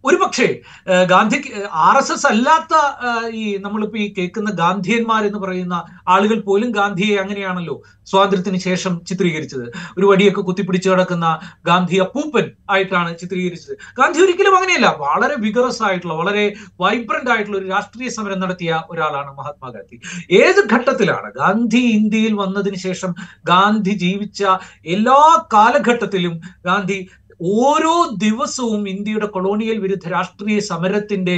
ഏഹ്, 0.03 0.09
ഒരുപക്ഷെ 0.09 0.47
ഏഹ്, 0.87 1.05
ഗാന്ധി 1.09 1.37
ആർ 1.83 1.97
എസ് 1.99 2.13
എസ് 2.13 2.27
അല്ലാത്ത 2.29 2.73
ഈ 3.35 3.45
നമ്മളിപ്പോ 3.61 3.97
ഈ 3.97 4.07
കേൾക്കുന്ന 4.15 4.49
ഗാന്ധിയന്മാർ 4.57 5.21
എന്ന് 5.25 5.39
പറയുന്ന 5.43 5.75
ആളുകൾ 6.09 6.39
പോലും 6.47 6.69
ഗാന്ധിയെ 6.77 7.15
അങ്ങനെയാണല്ലോ 7.21 7.75
സ്വാതന്ത്ര്യത്തിന് 8.07 8.59
ശേഷം 8.65 8.93
ചിത്രീകരിച്ചത്. 9.09 9.65
ഒരു 9.97 10.05
വടിയൊക്കെ 10.09 10.41
കുത്തിപ്പിടിച്ച് 10.43 10.89
കിടക്കുന്ന 10.89 11.27
ഗാന്ധി 11.67 11.97
അപ്പൂപ്പൻ 12.05 12.45
ആയിട്ടാണ് 12.69 13.11
ചിത്രീകരിച്ചത്. 13.21 13.75
ഗാന്ധി 13.99 14.19
ഒരിക്കലും 14.23 14.55
അങ്ങനെയല്ല 14.57 14.87
വളരെ 15.03 15.35
വിഗറസ് 15.43 15.81
ആയിട്ടുള്ള 15.87 16.15
വളരെ 16.15 16.43
വൈബ്രന്റ് 16.83 17.31
ആയിട്ടുള്ള 17.33 17.57
ഒരു 17.59 17.69
രാഷ്ട്രീയ 17.71 18.09
സമരം 18.17 18.41
നടത്തിയ 18.43 18.61
ഒരാളാണ് 18.91 19.31
മഹാത്മാഗാന്ധി 19.39 19.97
ഏത് 20.39 20.61
ഘട്ടത്തിലാണ് 20.73 21.29
ഗാന്ധി 21.39 21.83
ഇന്ത്യയിൽ 21.95 22.33
വന്നതിന് 22.41 22.79
ശേഷം 22.83 23.13
ഗാന്ധി 23.49 23.95
ജീവിച്ച 24.03 24.41
എല്ലാ 24.93 25.19
കാലഘട്ടത്തിലും 25.55 26.35
ഗാന്ധി 26.67 26.99
ഓരോ 27.43 27.93
ദിവസവും 28.23 28.81
ഇന്ത്യയുടെ 28.93 29.27
കൊളോണിയൽ 29.35 29.77
വിരുദ്ധ 29.83 30.07
രാഷ്ട്രീയ 30.07 30.59
സമരത്തിന്റെ 30.71 31.37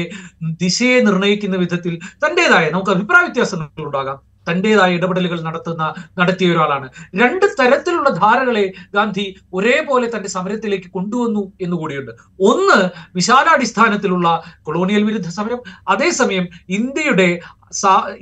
ദിശയെ 0.63 0.99
നിർണയിക്കുന്ന 1.07 1.57
വിധത്തിൽ 1.57 1.93
തന്റേതായ 2.23 2.65
നമുക്ക് 2.69 2.93
അഭിപ്രായ 2.95 3.23
വ്യത്യാസങ്ങൾ 3.27 3.85
ഉണ്ടാകാം 3.89 4.17
തന്റേതായ 4.47 4.97
ഇടപെടലുകൾ 4.97 5.39
നടത്തുന്ന 5.45 5.83
നടത്തിയ 6.19 6.47
ഒരാളാണ്. 6.53 6.87
രണ്ട് 7.21 7.45
തരത്തിലുള്ള 7.59 8.09
ധാരകളെ 8.19 8.65
ഗാന്ധി 8.95 9.25
ഒരേപോലെ 9.53 10.07
തന്റെ 10.15 10.29
സമരത്തിലേക്ക് 10.35 10.89
കൊണ്ടുവന്നു 10.97 11.43
എന്നുകൂടിയുണ്ട് 11.63 12.11
ഒന്ന് 12.49 12.77
വിശാലാടിസ്ഥാനത്തിലുള്ള 13.17 14.27
കൊളോണിയൽ 14.67 15.03
വിരുദ്ധ 15.09 15.31
സമരം. 15.39 15.61
അതേസമയം 15.87 16.45
ഇന്ത്യയുടെ 16.79 17.29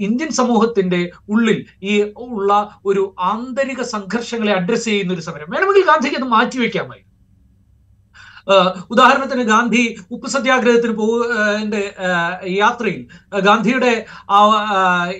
ഇന്ത്യൻ 0.07 0.31
സമൂഹത്തിന്റെ 0.39 1.01
ഉള്ളിൽ 1.33 1.57
ഈ 1.91 1.95
ഉള്ള 2.27 2.51
ഒരു 2.85 3.03
ആന്തരിക 3.31 3.81
സംഘർഷങ്ങളെ 3.95 4.53
അഡ്രസ് 4.59 4.87
ചെയ്യുന്ന 4.89 5.13
ഒരു 5.13 5.25
സമരം. 5.29 5.49
വേണമെങ്കിൽ 5.53 5.85
ഗാന്ധിക്ക് 5.91 6.19
അത് 6.21 6.29
മാറ്റിവെക്കാമായിരുന്നു. 6.35 7.09
ഉദാഹരണത്തിന് 8.89 9.43
ഗാന്ധി 9.43 9.83
ഉപ്പ് 10.11 10.27
സത്യാഗ്രഹത്തിന് 10.27 10.93
പോകുന്ന 10.93 11.75
യാത്രയിൽ. 12.47 13.01
ഗാന്ധിയുടെ 13.41 14.05
ആ 14.29 14.39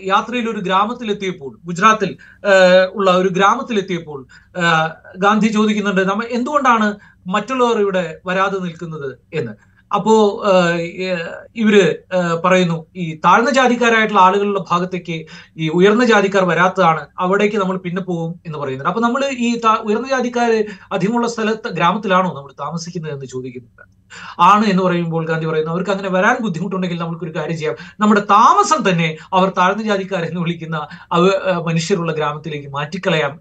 യാത്രയിൽ 0.03 0.49
ഒരു 0.49 0.59
ഗ്രാമത്തിലെത്തിയപ്പോൾ 0.59 1.51
ഗുജറാത്തിൽ 1.65 2.12
ഉള്ള 2.95 3.12
ഒരു 3.12 3.27
ഗ്രാമത്തിലെത്തിയപ്പോൾ 3.27 4.19
ഗാന്ധി 5.17 5.47
ചോദിക്കുന്നുണ്ട് 5.47 6.01
നമ്മ 6.01 6.23
എന്തുകൊണ്ടാണ് 6.23 6.89
മറ്റുള്ളവർ 7.27 7.79
ഇവിടെ 7.79 8.05
വരാതെ 8.25 8.59
നിൽക്കുന്നത്? 8.59 9.09
എന്ന്. 9.33 9.53
അപ്പോ 9.93 10.13
ഇവർ 11.62 11.75
പറയുന്നു 12.45 12.77
ഈ 13.03 13.06
താഴ്ന്ന 13.25 13.49
ജാതിക്കാരായിട്ടുള്ള 13.58 14.21
ആളുകളുടെ 14.27 14.62
ഭാഗത്തേക്ക് 14.71 15.17
ഈ 15.63 15.67
ഉയർന്ന 15.79 16.06
ജാതിക്കാർ 16.06 16.43
വരാത്തതാണ് 16.51 17.03
അവിടേക്ക് 17.19 17.58
നമ്മൾ 17.63 17.77
പിന്നെ 17.77 18.01
പോകും 18.01 18.32
എന്ന് 18.45 18.58
പറയുന്നത്. 18.60 18.89
അപ്പൊ 18.91 19.01
നമ്മൾ 19.01 19.23
ഈ 19.47 19.49
ഉയർന്ന 19.88 20.08
ജാതിക്കാർ 20.15 20.51
അധികമുള്ള 20.91 21.27
സ്ഥലത്ത് 21.27 21.69
ഗ്രാമത്തിലാണോ 21.79 22.32
നമ്മൾ 22.38 22.53
താമസിക്കുന്നത് 22.63 23.13
എന്ന് 23.13 23.29
ചോദിക്കുന്നുണ്ട്. 23.36 23.84
ആണ് 24.51 24.65
എന്ന് 24.71 24.84
പറയുമ്പോൾ 24.84 25.23
ഗാന്ധി 25.29 25.47
പറയുന്നു 25.49 25.71
അവർക്ക് 25.71 25.91
അങ്ങനെ 25.91 26.10
വരാൻ 26.15 26.36
ബുദ്ധിമുട്ടുണ്ടെങ്കിൽ 26.45 26.99
നമുക്ക് 27.03 27.23
ഒരു 27.27 27.34
കാര്യം 27.38 27.58
ചെയ്യാം. 27.58 27.77
നമ്മുടെ 28.01 28.21
താമസം 28.34 28.79
തന്നെ 28.89 29.08
അവർ 29.38 29.49
താഴ്ന്ന 29.60 29.84
ജാതിക്കാരെന്ന് 29.84 30.41
വിളിക്കുന്ന 30.43 30.77
അവ 31.17 31.23
മനുഷ്യരുള്ള 31.69 32.13
ഗ്രാമത്തിലേക്ക് 32.19 32.69
മാറ്റിക്കളയാം 32.77 33.34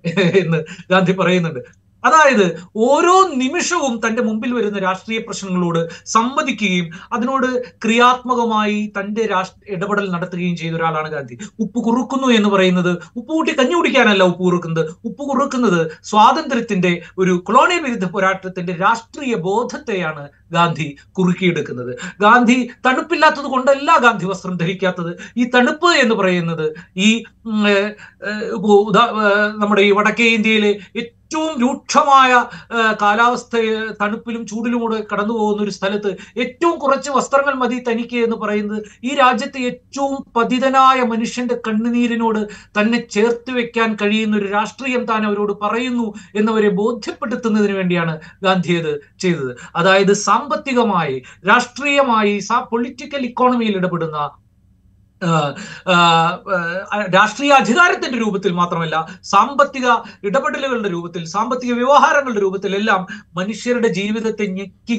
എന്ന് 0.43 0.61
ഗാന്ധി 0.93 1.15
പറയുന്നുണ്ട്. 1.21 1.61
അതായത് 2.05 2.45
ഓരോ 2.89 3.15
നിമിഷവും 3.43 3.95
തന്റെ 4.05 4.23
മുമ്പിൽ 4.29 4.51
വരുന്ന 4.57 4.79
രാഷ്ട്രീയ 4.87 5.19
പ്രശ്നങ്ങളോട് 5.27 5.81
സംവദിക്കുകയും 6.15 6.87
അതിനോട് 7.15 7.49
ക്രിയാത്മകമായി 7.85 8.81
തന്റെ 8.99 9.23
രാഷ്ട്ര 9.33 9.61
ഇടപെടൽ 9.75 10.07
നടത്തുകയും 10.15 10.57
ചെയ്ത 10.57 10.75
ഒരാളാണ് 10.75 11.09
ഗാന്ധി. 11.15 11.35
ഉപ്പ് 11.65 11.79
കുറുക്കുന്നു 11.87 12.29
എന്ന് 12.39 12.51
പറയുന്നത് 12.55 12.93
ഉപ്പ് 13.19 13.31
കൂട്ടി 13.33 13.53
കഞ്ഞി 13.61 13.77
കുടിക്കാനല്ല 13.79 14.23
ഉപ്പ് 14.33 14.43
കുറുക്കുന്നത്. 14.45 14.83
ഉപ്പ് 15.09 15.23
കുറുക്കുന്നത് 15.31 15.81
സ്വാതന്ത്ര്യത്തിന്റെ 16.11 16.93
ഒരു 17.19 17.33
കൊളോണിയൽ 17.49 17.83
വിരുദ്ധ 17.87 18.07
പോരാട്ടത്തിന്റെ 18.15 18.75
രാഷ്ട്രീയ 18.85 19.35
ബോധത്തെയാണ് 19.49 20.25
ഗാന്ധി 20.57 20.89
കുറുക്കിയെടുക്കുന്നത്. 21.19 21.93
ഗാന്ധി 22.25 22.59
തണുപ്പില്ലാത്തത് 22.87 23.49
കൊണ്ടല്ല 23.55 23.91
ഗാന്ധി 24.07 24.27
വസ്ത്രം 24.33 24.57
ധരിക്കാത്തത്. 24.63 25.13
ഈ 25.41 25.45
തണുപ്പ് 25.55 25.91
എന്ന് 26.03 26.15
പറയുന്നത് 26.21 26.67
ഈ 27.07 27.11
നമ്മുടെ 29.63 29.83
ഈ 29.83 29.91
വടക്കേ 29.99 30.29
ഇന്ത്യയിലെ 30.37 30.73
ഏറ്റവും 31.33 31.53
രൂക്ഷമായ 31.61 32.31
കാലാവസ്ഥ 33.03 33.57
തണുപ്പിലും 34.01 34.43
ചൂടിലുമൂടെ 34.47 34.99
കടന്നു 35.13 35.35
പോകുന്ന 35.35 35.61
ഒരു 35.63 35.73
സ്ഥലത്ത് 35.77 36.11
ഏറ്റവും 36.37 36.75
കുറച്ച് 36.79 37.11
വസ്ത്രങ്ങൾ 37.11 37.55
മതി 37.55 37.77
തനിക്ക് 37.89 38.19
എന്ന് 38.25 38.37
പറയുന്നത് 38.37 38.81
ഈ 39.05 39.11
രാജ്യത്തെ 39.15 39.61
ഏറ്റവും 39.71 40.17
പതിതനായ 40.37 40.99
മനുഷ്യന്റെ 41.13 41.57
കണ്ണുനീരിനോട് 41.69 42.41
തന്നെ 42.79 43.01
ചേർത്ത് 43.17 43.53
വെക്കാൻ 43.53 43.91
കഴിയുന്ന 44.03 44.37
ഒരു 44.37 44.51
രാഷ്ട്രീയം 44.51 45.05
താൻ 45.05 45.25
അവരോട് 45.27 45.55
പറയുന്നു 45.65 46.07
എന്നവരെ 46.35 46.73
ബോധ്യപ്പെടുത്തുന്നതിന് 46.81 47.77
വേണ്ടിയാണ് 47.81 48.15
ഗാന്ധി 48.43 48.77
അത് 48.83 48.93
ചെയ്തത്. 49.21 49.53
അതായത് 49.77 50.15
സാമ്പത്തികമായി 50.27 51.17
രാഷ്ട്രീയമായി 51.49 52.37
പൊളിറ്റിക്കൽ 52.73 53.23
ഇക്കോണമിയിൽ 53.25 53.75
ഇടപെടുന്ന 53.77 54.19
രാഷ്ട്രീയ 57.15 57.53
അധികാരത്തിന്റെ 57.53 58.19
രൂപത്തിൽ 58.19 58.53
മാത്രമല്ല 58.53 58.97
സാമ്പത്തിക 59.23 59.87
ഇടപെടലുകളുടെ 60.23 60.89
രൂപത്തിൽ 60.89 61.25
സാമ്പത്തിക 61.27 61.73
വ്യവഹാരങ്ങളുടെ 61.73 62.41
രൂപത്തിലെല്ലാം 62.41 63.07
മനുഷ്യരുടെ 63.37 63.89
ജീവിതത്തെ 63.89 64.47
ഞെക്കി 64.47 64.99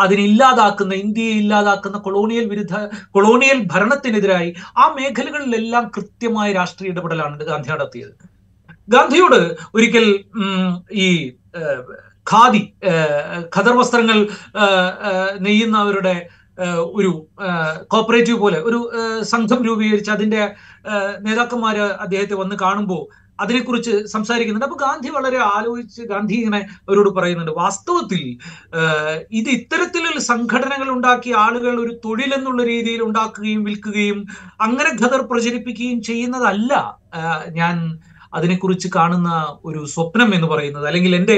അതിനില്ലാതാക്കുന്ന 0.00 0.94
ഇന്ത്യയെ 0.94 1.34
ഇല്ലാതാക്കുന്ന 1.34 1.98
കൊളോണിയൽ 1.98 2.46
വിരുദ്ധ 2.46 2.76
കൊളോണിയൽ 3.10 3.60
ഭരണത്തിനെതിരായി 3.74 4.50
ആ 4.76 4.86
മേഖലകളിലെല്ലാം 4.98 5.86
കൃത്യമായ 5.96 6.52
രാഷ്ട്രീയ 6.52 6.92
ഇടപെടലാണ് 6.92 7.44
ഗാന്ധി 7.44 7.70
നടത്തിയത്. 7.70 8.12
ഗാന്ധിയോട് 8.88 9.40
ഒരിക്കൽ 9.74 10.06
ഈ 11.04 11.08
ഖാദി 12.30 12.62
ഖദർ 13.56 13.74
വസ്ത്രങ്ങൾ 13.76 14.18
നെയ്യുന്നവരുടെ 15.40 16.16
ഒരു 16.66 17.26
കോപ്പറേറ്റീവ് 17.88 18.38
പോലെ 18.38 18.58
ഒരു 18.60 18.90
സംഘം 19.22 19.64
രൂപീകരിച്ച് 19.66 20.10
അതിന്റെ 20.10 20.42
നേതാക്കന്മാര് 21.20 21.78
അദ്ദേഹത്തെ 21.78 22.34
വന്ന് 22.34 22.56
കാണുമ്പോൾ 22.56 23.02
അതിനെക്കുറിച്ച് 23.40 23.92
സംസാരിക്കുന്നുണ്ട്. 24.06 24.66
അപ്പൊ 24.66 24.78
ഗാന്ധി 24.86 25.08
വളരെ 25.08 25.36
ആലോചിച്ച് 25.36 26.02
ഗാന്ധി 26.02 26.34
ഇങ്ങനെ 26.34 26.60
അവരോട് 26.88 27.10
പറയുന്നുണ്ട് 27.10 27.50
വാസ്തവത്തിൽ 27.50 28.22
ഇത് 29.30 29.48
ഇത്തരത്തിലുള്ള 29.48 30.20
സംഘടനകൾ 30.20 30.88
ഉണ്ടാക്കി 30.90 31.32
ആളുകൾ 31.32 31.80
ഒരു 31.80 32.00
തൊഴിലെന്നുള്ള 32.04 32.64
രീതിയിൽ 32.64 33.02
ഉണ്ടാക്കുകയും 33.02 33.64
വിൽക്കുകയും 33.64 34.26
അങ്ങനെ 34.60 34.90
ഖദർ 35.02 35.22
പ്രചരിപ്പിക്കുകയും 35.22 36.02
ചെയ്യുന്നതല്ല 36.02 36.98
ഞാൻ 37.50 37.98
അതിനെക്കുറിച്ച് 38.34 38.88
കാണുന്ന 38.96 39.56
ഒരു 39.64 39.86
സ്വപ്നം 39.86 40.34
എന്ന് 40.34 40.46
പറയുന്നത്. 40.46 40.86
അല്ലെങ്കിൽ 40.86 41.16
എന്റെ 41.16 41.36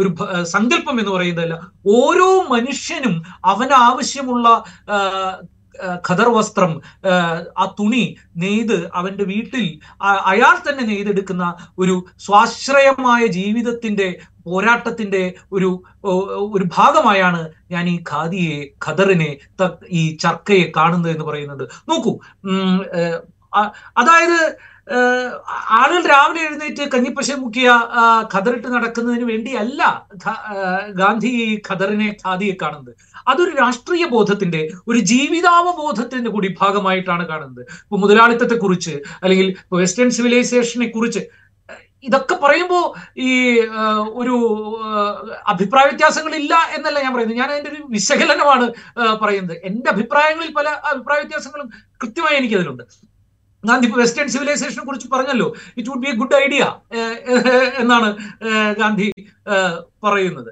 ഒരു 0.00 0.10
സങ്കല്പം 0.44 0.96
എന്ന് 1.00 1.12
പറയുന്നതല്ല. 1.12 1.56
ഓരോ 1.98 2.30
മനുഷ്യനും 2.50 3.16
അവന് 3.44 3.76
ആവശ്യമുള്ള 3.88 4.48
ഖദർ 6.08 6.28
വസ്ത്രം 6.28 6.72
ആ 7.58 7.64
തുണി 7.78 8.02
നെയ്ത് 8.36 8.76
അവന്റെ 8.94 9.24
വീട്ടിൽ 9.24 9.64
അയാൾ 10.26 10.56
തന്നെ 10.56 10.84
നെയ്തെടുക്കുന്ന 10.86 11.44
ഒരു 11.78 11.94
സ്വാശ്രയമായ 12.18 13.22
ജീവിതത്തിന്റെ 13.26 14.08
പോരാട്ടത്തിന്റെ 14.46 15.22
ഒരു 15.52 15.70
ഒരു 16.52 16.64
ഭാഗമായാണ് 16.76 17.42
ഞാൻ 17.70 17.88
ഈ 17.88 17.96
ഖാദിയെ 18.10 18.58
ഖദറിനെ 18.86 19.30
ഈ 19.90 20.02
ചർക്കയെ 20.16 20.66
കാണുന്നത് 20.76 21.12
എന്ന് 21.12 21.24
പറയുന്നത്. 21.24 21.64
നോക്കൂ 21.88 22.12
അതായത് 23.96 24.40
ആളുകൾ 25.80 26.02
രാവിലെ 26.10 26.40
എഴുന്നേറ്റ് 26.46 26.84
കഞ്ഞിപ്പശ 26.94 27.30
മുക്കിയ 27.42 27.68
ഖദറിട്ട് 28.34 28.68
നടക്കുന്നതിന് 28.74 29.26
വേണ്ടിയല്ല 29.30 29.80
ഗാന്ധി 31.00 31.30
ഈ 31.42 31.60
ഖദറിനെ 31.68 32.08
ഖാദിയെ 32.22 32.54
കാണുന്നത്. 32.62 32.94
അതൊരു 33.28 33.52
രാഷ്ട്രീയ 33.56 34.04
ബോധത്തിന്റെ 34.14 34.62
ഒരു 34.88 34.98
ജീവിതാവബോധത്തിന്റെ 34.98 36.30
കൂടി 36.30 36.48
ഭാഗമായിട്ടാണ് 36.60 37.26
കാണുന്നത്. 37.28 37.62
ഇപ്പൊ 37.84 37.98
മുതലാളിത്തത്തെ 38.04 38.54
കുറിച്ച് 38.54 38.94
അല്ലെങ്കിൽ 39.22 39.48
വെസ്റ്റേൺ 39.72 40.10
സിവിലൈസേഷനെ 40.10 40.88
കുറിച്ച് 40.88 41.22
ഇതൊക്കെ 42.08 42.34
പറയുമ്പോൾ 42.34 42.84
ഈ 43.20 43.30
ഒരു 44.20 44.36
അഭിപ്രായ 45.52 45.84
വ്യത്യാസങ്ങളില്ല 45.84 46.54
എന്നല്ല 46.76 46.98
ഞാൻ 47.04 47.12
പറയുന്നത്. 47.14 47.38
ഞാൻ 47.38 47.50
അതിന്റെ 47.52 47.70
ഒരു 47.70 47.82
വിശകലനമാണ് 47.94 48.66
പറയുന്നത്. 49.22 49.56
എന്റെ 49.64 49.90
അഭിപ്രായങ്ങളിൽ 49.90 50.52
പല 50.58 50.68
അഭിപ്രായ 50.92 51.18
വ്യത്യാസങ്ങളും 51.22 51.68
കൃത്യമായി 52.02 52.36
എനിക്കതിലുണ്ട്. 52.36 52.84
ഗാന്ധി 53.68 53.88
വെസ്റ്റേൺ 54.00 54.28
സിവിലൈസേഷനെ 54.34 54.84
കുറിച്ച് 54.86 55.08
പറഞ്ഞല്ലോ. 55.14 55.48
It 55.78 55.88
would 55.90 56.02
be 56.04 56.10
a 56.12 56.14
good 56.20 56.36
idea 56.44 56.62
എന്നാണ് 57.82 58.08
ഗാന്ധി 58.80 59.06
പറയുന്നത്. 60.06 60.50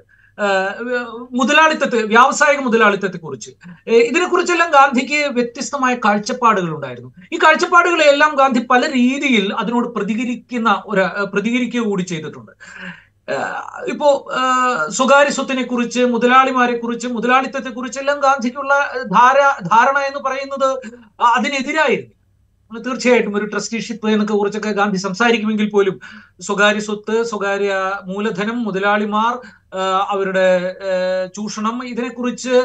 മുതലാളിത്തത്തെ 1.39 1.99
വ്യാവസായിക 2.11 2.59
മുതലാളിത്തത്തെ 2.65 3.17
കുറിച്ച് 3.23 3.51
ഇതിനെക്കുറിച്ചെല്ലാം 4.09 4.69
ഗാന്ധിക്ക് 4.75 5.19
വ്യത്യസ്തമായ 5.37 5.93
കാഴ്ചപ്പാടുകൾ 6.05 6.71
ഉണ്ടായിരുന്നു 6.75 7.09
ഈ 7.33 7.39
കാഴ്ചപ്പാടുകളെല്ലാം 7.43 8.31
ഗാന്ധി 8.41 8.61
പല 8.69 8.81
രീതിയിൽ 8.91 9.47
അതിനോട് 9.61 9.87
പ്രതികരിക്കുന്ന 9.95 10.83
ഒരു 10.85 11.03
പ്രതികരിക്കുക 11.33 11.83
കൂടി 11.89 12.05
ചെയ്തിട്ടുണ്ട്. 12.11 12.53
ഇപ്പോ 13.93 14.07
സ്വകാര്യ 14.97 15.33
സ്വത്തിനെ 15.37 15.63
കുറിച്ച് 15.63 16.03
മുതലാളിമാരെ 16.13 16.77
കുറിച്ച് 16.77 17.07
മുതലാളിത്തത്തെ 17.15 17.71
കുറിച്ചെല്ലാം 17.79 18.19
ഗാന്ധിക്കുള്ള 18.27 18.73
ധാര 19.17 19.39
ധാരണ 19.73 19.97
എന്ന് 20.09 20.21
പറയുന്നത് 20.27 20.69
അതിനെതിരായിരുന്നു. 21.35 22.15
തീർച്ചയായിട്ടും 22.71 23.35
ഒരു 23.35 23.45
ട്രസ്റ്റിഷിപ്പ് 23.45 24.07
എന്നൊക്കെ 24.09 24.33
കുറിച്ചൊക്കെ 24.33 24.71
ഗാന്ധി 24.71 24.97
സംസാരിക്കുമെങ്കിൽ 24.97 25.69
പോലും 25.69 25.99
സ്വകാര്യ 26.41 26.79
സ്വത്ത് 26.79 27.23
സ്വകാര്യ 27.23 27.71
മൂലധനം 28.05 28.63
മുതലാളിമാർ 28.63 29.33
അവരുടെ 30.09 30.49
ചൂഷണം 31.35 31.85
ഇതിനെക്കുറിച്ച് 31.85 32.55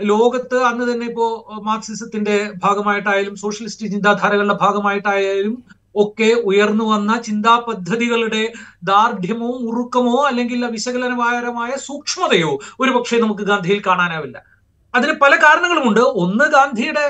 ലോകത്ത് 0.00 0.58
അന്ന് 0.62 0.92
തന്നെ 0.92 1.06
ഇപ്പോ 1.06 1.26
മാർക്സിസത്തിന്റെ 1.62 2.36
ഭാഗമായിട്ടായാലും 2.64 3.36
സോഷ്യലിസ്റ്റ് 3.36 3.92
ചിന്താധാരകളുടെ 3.92 4.54
ഭാഗമായിട്ടായാലും 4.54 5.56
ഒക്കെ 5.94 6.28
ഉയർന്നു 6.44 6.84
വന്ന 6.84 7.16
ചിന്താ 7.18 7.56
പദ്ധതികളുടെ 7.56 8.52
ദാർഢ്യമോ 8.84 9.48
ഉറുക്കമോ 9.48 10.24
അല്ലെങ്കിൽ 10.26 10.64
വിശകലനപരമായ 10.66 11.72
സൂക്ഷ്മതയോ 11.76 12.58
ഒരുപക്ഷെ 12.80 13.16
നമുക്ക് 13.16 13.42
ഗാന്ധിയിൽ 13.42 13.82
കാണാനാവില്ല. 13.86 14.38
അതിന് 14.94 15.12
പല 15.22 15.32
കാരണങ്ങളുമുണ്ട്. 15.36 16.00
ഒന്ന് 16.22 16.44
ഗാന്ധിയുടെ 16.54 17.04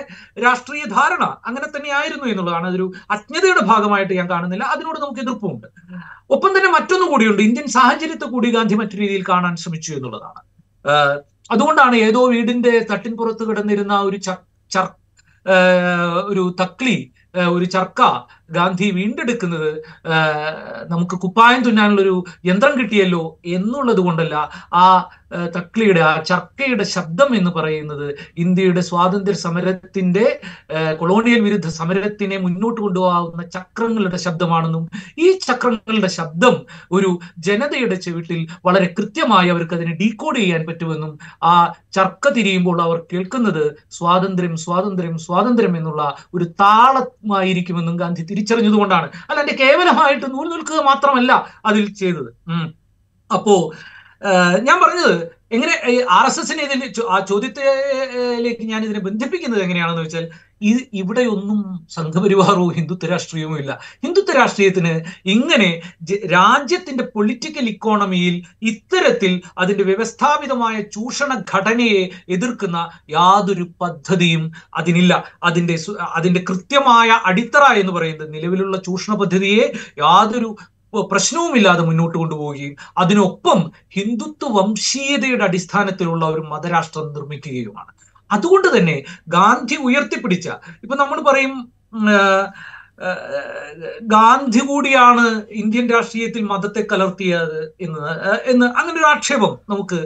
രാഷ്ട്രീയ 0.45 0.85
ധാരണ 0.97 1.25
അങ്ങനെ 1.47 1.67
തന്നെയായിരുന്നു 1.67 2.27
എന്നുള്ളതാണ് 2.33 2.67
അതൊരു 2.67 2.87
അജ്ഞതയുടെ 3.11 3.65
ഭാഗമായിട്ട് 3.71 4.15
ഞാൻ 4.21 4.31
കാണുന്നില്ല. 4.31 4.65
അതിനോട് 4.75 4.99
നമുക്ക് 5.01 5.21
എതിർപ്പുമുണ്ട്. 5.21 5.69
ഒപ്പം 6.31 6.51
തന്നെ 6.57 6.71
മറ്റൊന്നു 6.71 7.07
കൂടിയുണ്ട്. 7.11 7.43
ഇന്ത്യൻ 7.43 7.69
സാഹചര്യത്തെ 7.79 8.25
കൂടി 8.25 8.51
ഗാന്ധി 8.51 8.75
മറ്റു 8.75 8.97
രീതിയിൽ 8.97 9.25
കാണാൻ 9.29 9.57
ശ്രമിച്ചു 9.57 9.93
എന്നുള്ളതാണ്. 9.93 10.43
അതുകൊണ്ടാണ് 11.51 11.97
ഏതോ 11.97 12.21
വീടിന്റെ 12.35 12.75
തട്ടിൻപുറത്ത് 12.91 13.45
കിടന്നിരുന്ന 13.49 13.95
ഒരു 14.01 14.17
ചർ 14.17 14.89
ഒരു 16.31 16.43
തക്ലി 16.61 16.97
ഒരു 17.55 17.65
ചർക്ക 17.65 18.03
ഗാന്ധി 18.51 18.87
വീണ്ടെടുക്കുന്നത് 18.91 19.71
നമുക്ക് 20.91 21.17
കുപ്പായം 21.17 21.61
തുന്നാനുള്ള 21.63 22.01
ഒരു 22.01 22.15
യന്ത്രം 22.45 22.75
കിട്ടിയല്ലോ 22.79 23.23
എന്നുള്ളത് 23.49 24.01
കൊണ്ടല്ല 24.01 24.37
ആ 24.75 24.87
തക്ലിയുടെ 25.55 26.01
ആ 26.01 26.13
ചർക്കയുടെ 26.23 26.85
ശബ്ദം 26.87 27.31
എന്ന് 27.37 27.51
പറയുന്നത് 27.51 28.07
ഇന്ത്യയുടെ 28.37 28.83
സ്വാതന്ത്ര്യ 28.83 29.37
സമരത്തിന്റെ 29.39 30.25
കൊളോണിയൽ 30.99 31.41
വിരുദ്ധ 31.41 31.69
സമരത്തിനെ 31.73 32.37
മുന്നോട്ട് 32.37 32.79
കൊണ്ടുപോകാവുന്ന 32.81 33.45
ചക്രങ്ങളുടെ 33.49 34.19
ശബ്ദമാണെന്നും 34.19 34.85
ഈ 35.19 35.29
ചക്രങ്ങളുടെ 35.47 36.11
ശബ്ദം 36.11 36.57
ഒരു 36.93 37.11
ജനതയുടെ 37.39 37.99
ചെവിട്ടിൽ 37.99 38.41
വളരെ 38.65 38.89
കൃത്യമായി 38.93 39.51
അവർക്ക് 39.51 39.75
അതിനെ 39.75 39.95
ഡീകോഡ് 40.01 40.41
ചെയ്യാൻ 40.41 40.65
പറ്റുമെന്നും 40.67 41.15
ആ 41.45 41.55
ചർക്ക 41.93 42.33
തിരിയുമ്പോൾ 42.33 42.79
അവർ 42.83 42.99
കേൾക്കുന്നത് 43.13 43.65
സ്വാതന്ത്ര്യം 43.93 44.55
സ്വാതന്ത്ര്യം 44.57 45.17
സ്വാതന്ത്ര്യം 45.19 45.75
എന്നുള്ള 45.77 46.03
ഒരു 46.35 46.47
താളമായിരിക്കുമെന്നും 46.63 47.97
ഗാന്ധി 47.97 48.25
തിരിച്ചറിഞ്ഞതുകൊണ്ടാണ് 48.33 49.09
അല്ലാണ്ട് 49.31 49.55
കേവലമായിട്ട് 49.63 50.27
നൂൽ 50.35 50.49
നിൽക്കുക 50.55 50.81
മാത്രമല്ല 50.91 51.33
അതിൽ 51.67 51.87
ചെയ്തത്. 51.95 52.31
അപ്പോ 53.31 53.57
ഞാൻ 54.63 54.77
പറഞ്ഞത് 54.83 55.15
എങ്ങനെ 55.53 55.73
ആർ 56.11 56.27
എസ് 56.27 56.41
എസിനെ 56.41 56.63
ഇതിൽ 56.63 56.83
ആ 57.11 57.21
ചോദ്യത്തിലേക്ക് 57.21 58.63
ഞാൻ 58.63 58.85
ഇതിനെ 58.85 58.99
ബന്ധിപ്പിക്കുന്നത് 58.99 59.63
എങ്ങനെയാണെന്ന് 59.63 60.03
വെച്ചാൽ 60.03 60.25
ഇത് 60.63 60.89
ഇവിടെയൊന്നും 60.93 61.59
സംഘപരിവാറോ 61.91 62.69
ഹിന്ദുത്വ 62.69 63.07
രാഷ്ട്രീയമോ 63.07 63.57
ഇല്ല. 63.57 63.73
ഹിന്ദുത്വ 64.05 64.35
രാഷ്ട്രീയത്തിന് 64.35 64.93
ഇങ്ങനെ 65.25 65.69
രാജ്യത്തിന്റെ 66.27 67.05
പൊളിറ്റിക്കൽ 67.15 67.69
ഇക്കോണമിയിൽ 67.69 68.35
ഇത്തരത്തിൽ 68.63 69.43
അതിന്റെ 69.59 69.85
വ്യവസ്ഥാപിതമായ 69.85 70.81
ചൂഷണ 70.93 71.45
ഘടനയെ 71.55 72.03
എതിർക്കുന്ന 72.29 72.79
യാതൊരു 73.11 73.71
പദ്ധതിയും 73.81 74.53
അതിനില്ല. 74.75 75.13
അതിന്റെ 75.43 75.77
അതിന്റെ 76.15 76.41
കൃത്യമായ 76.41 77.21
അടിത്തറ 77.25 77.65
എന്ന് 77.75 77.93
പറയുന്നത് 77.93 78.35
നിലവിലുള്ള 78.35 78.77
ചൂഷണ 78.79 79.15
പദ്ധതിയെ 79.15 79.67
യാതൊരു 79.99 80.51
പ്രശ്നവുമില്ലാതെ 81.01 81.83
മുന്നോട്ട് 81.83 82.17
കൊണ്ടുപോവുകയും 82.19 82.75
അതിനൊപ്പം 82.99 83.71
ഹിന്ദുത്വ 83.97 84.51
വംശീയതയുടെ 84.59 85.45
അടിസ്ഥാനത്തിലുള്ള 85.45 86.25
ഒരു 86.27 86.41
മതരാഷ്ട്രം 86.41 87.13
നിർമ്മിക്കുകയുമാണ്. 87.13 87.93
അതുകൊണ്ട് 88.31 88.69
തന്നെ 88.77 88.97
ഗാന്ധി 89.29 89.77
ഉയർത്തിപ്പിടിച്ച 89.89 90.49
ഇപ്പൊ 90.83 90.97
നമ്മൾ 90.97 91.19
പറയും 91.31 91.55
ഗാന്ധി 94.15 94.59
കൂടിയാണ് 94.59 95.25
ഇന്ത്യൻ 95.51 95.87
രാഷ്ട്രീയത്തിൽ 95.91 96.43
മതത്തെ 96.43 96.83
കലർത്തിയത് 96.93 97.75
എന്ന് 97.81 98.01
എന്ന് 98.51 98.67
അങ്ങനെ 98.67 98.97
ഒരു 99.01 99.07
ആക്ഷേപം 99.07 99.53
നമുക്ക് 99.71 99.99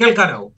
കേൾക്കാനാവും. 0.00 0.52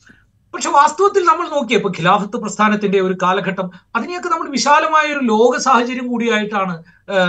പക്ഷെ 0.55 0.71
വാസ്തവത്തിൽ 0.79 1.23
നമ്മൾ 1.29 1.47
നോക്കിയപ്പോൾ 1.55 1.93
ഖിലാഫത്ത് 1.99 2.37
പ്രസ്ഥാനത്തിന്റെ 2.43 2.99
ഒരു 3.07 3.14
കാലഘട്ടം 3.23 3.69
അതിനെയൊക്കെ 3.97 4.29
നമ്മൾ 4.33 4.49
വിശാലമായ 4.57 5.07
ഒരു 5.14 5.23
ലോക 5.33 5.55
സാഹചര്യം 5.69 6.07
കൂടിയായിട്ടാണ് 6.12 6.75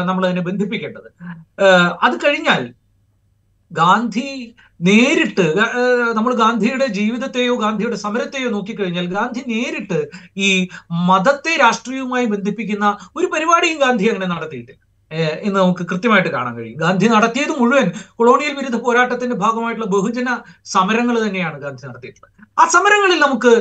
നമ്മൾ 0.10 0.24
അതിനെ 0.28 0.44
ബന്ധിപ്പിക്കേണ്ടത്. 0.50 1.10
അത് 2.06 2.16
കഴിഞ്ഞാൽ 2.26 2.64
ഗാന്ധി 3.72 4.30
നേരിട്ട് 4.88 5.46
നമ്മൾ 6.18 6.32
ഗാന്ധിയുടെ 6.44 6.88
ജീവിതത്തെയോ 6.98 7.54
ഗാന്ധിയുടെ 7.64 7.98
സമരത്തെയോ 8.06 8.50
നോക്കിക്കഴിഞ്ഞാൽ 8.56 9.08
ഗാന്ധി 9.18 9.42
നേരിട്ട് 9.54 10.00
ഈ 10.48 10.50
മതത്തെ 11.10 11.54
രാഷ്ട്രീയവുമായി 11.64 12.28
ബന്ധിപ്പിക്കുന്ന 12.34 12.88
ഒരു 13.18 13.28
പരിപാടിയും 13.34 13.80
ഗാന്ധി 13.86 14.08
അങ്ങനെ 14.12 14.28
നടത്തിയിട്ടില്ല. 14.36 14.82
എന്ന് 15.12 15.58
നമുക്ക് 15.60 15.84
കൃത്യമായിട്ട് 15.90 16.32
കാണാൻ 16.36 16.54
കഴിയും. 16.58 16.78
ഗാന്ധി 16.84 17.08
നടത്തിയത് 17.16 17.54
മുഴുവൻ 17.60 17.88
കൊളോണിയൽ 18.20 18.54
വിരുദ്ധ 18.60 18.78
പോരാട്ടത്തിന്റെ 18.86 19.36
ഭാഗമായിട്ടുള്ള 19.44 19.90
ബഹുജന 19.96 20.30
സമരങ്ങൾ 20.76 21.16
തന്നെയാണ് 21.26 21.58
ഗാന്ധി 21.66 21.84
നടത്തിയിട്ടുള്ളത്. 21.90 22.32
ആ 22.62 22.66
സമരങ്ങളിൽ 22.76 23.20
നമുക്ക് 23.26 23.52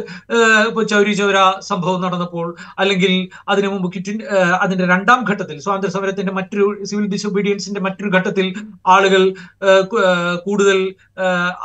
ഇപ്പോൾ 0.69 0.71
ഇപ്പൊ 0.71 0.83
ചൗരി 0.93 1.13
ചൗര 1.21 1.39
സംഭവം 1.69 2.01
നടന്നപ്പോൾ 2.05 2.47
അല്ലെങ്കിൽ 2.83 3.13
അതിനു 3.53 3.69
മുമ്പ് 3.75 3.89
കിറ്റിൻ 3.95 4.17
അതിന്റെ 4.63 4.85
രണ്ടാം 4.93 5.21
ഘട്ടത്തിൽ 5.31 5.57
സ്വാതന്ത്ര്യ 5.65 5.93
സമരത്തിന്റെ 5.97 6.33
മറ്റൊരു 6.39 6.67
സിവിൽ 6.91 7.07
ഡിസൊബീഡിയൻസിന്റെ 7.15 7.81
മറ്റൊരു 7.87 8.11
ഘട്ടത്തിൽ 8.17 8.47
ആളുകൾ 8.95 9.23
കൂടുതൽ 10.47 10.81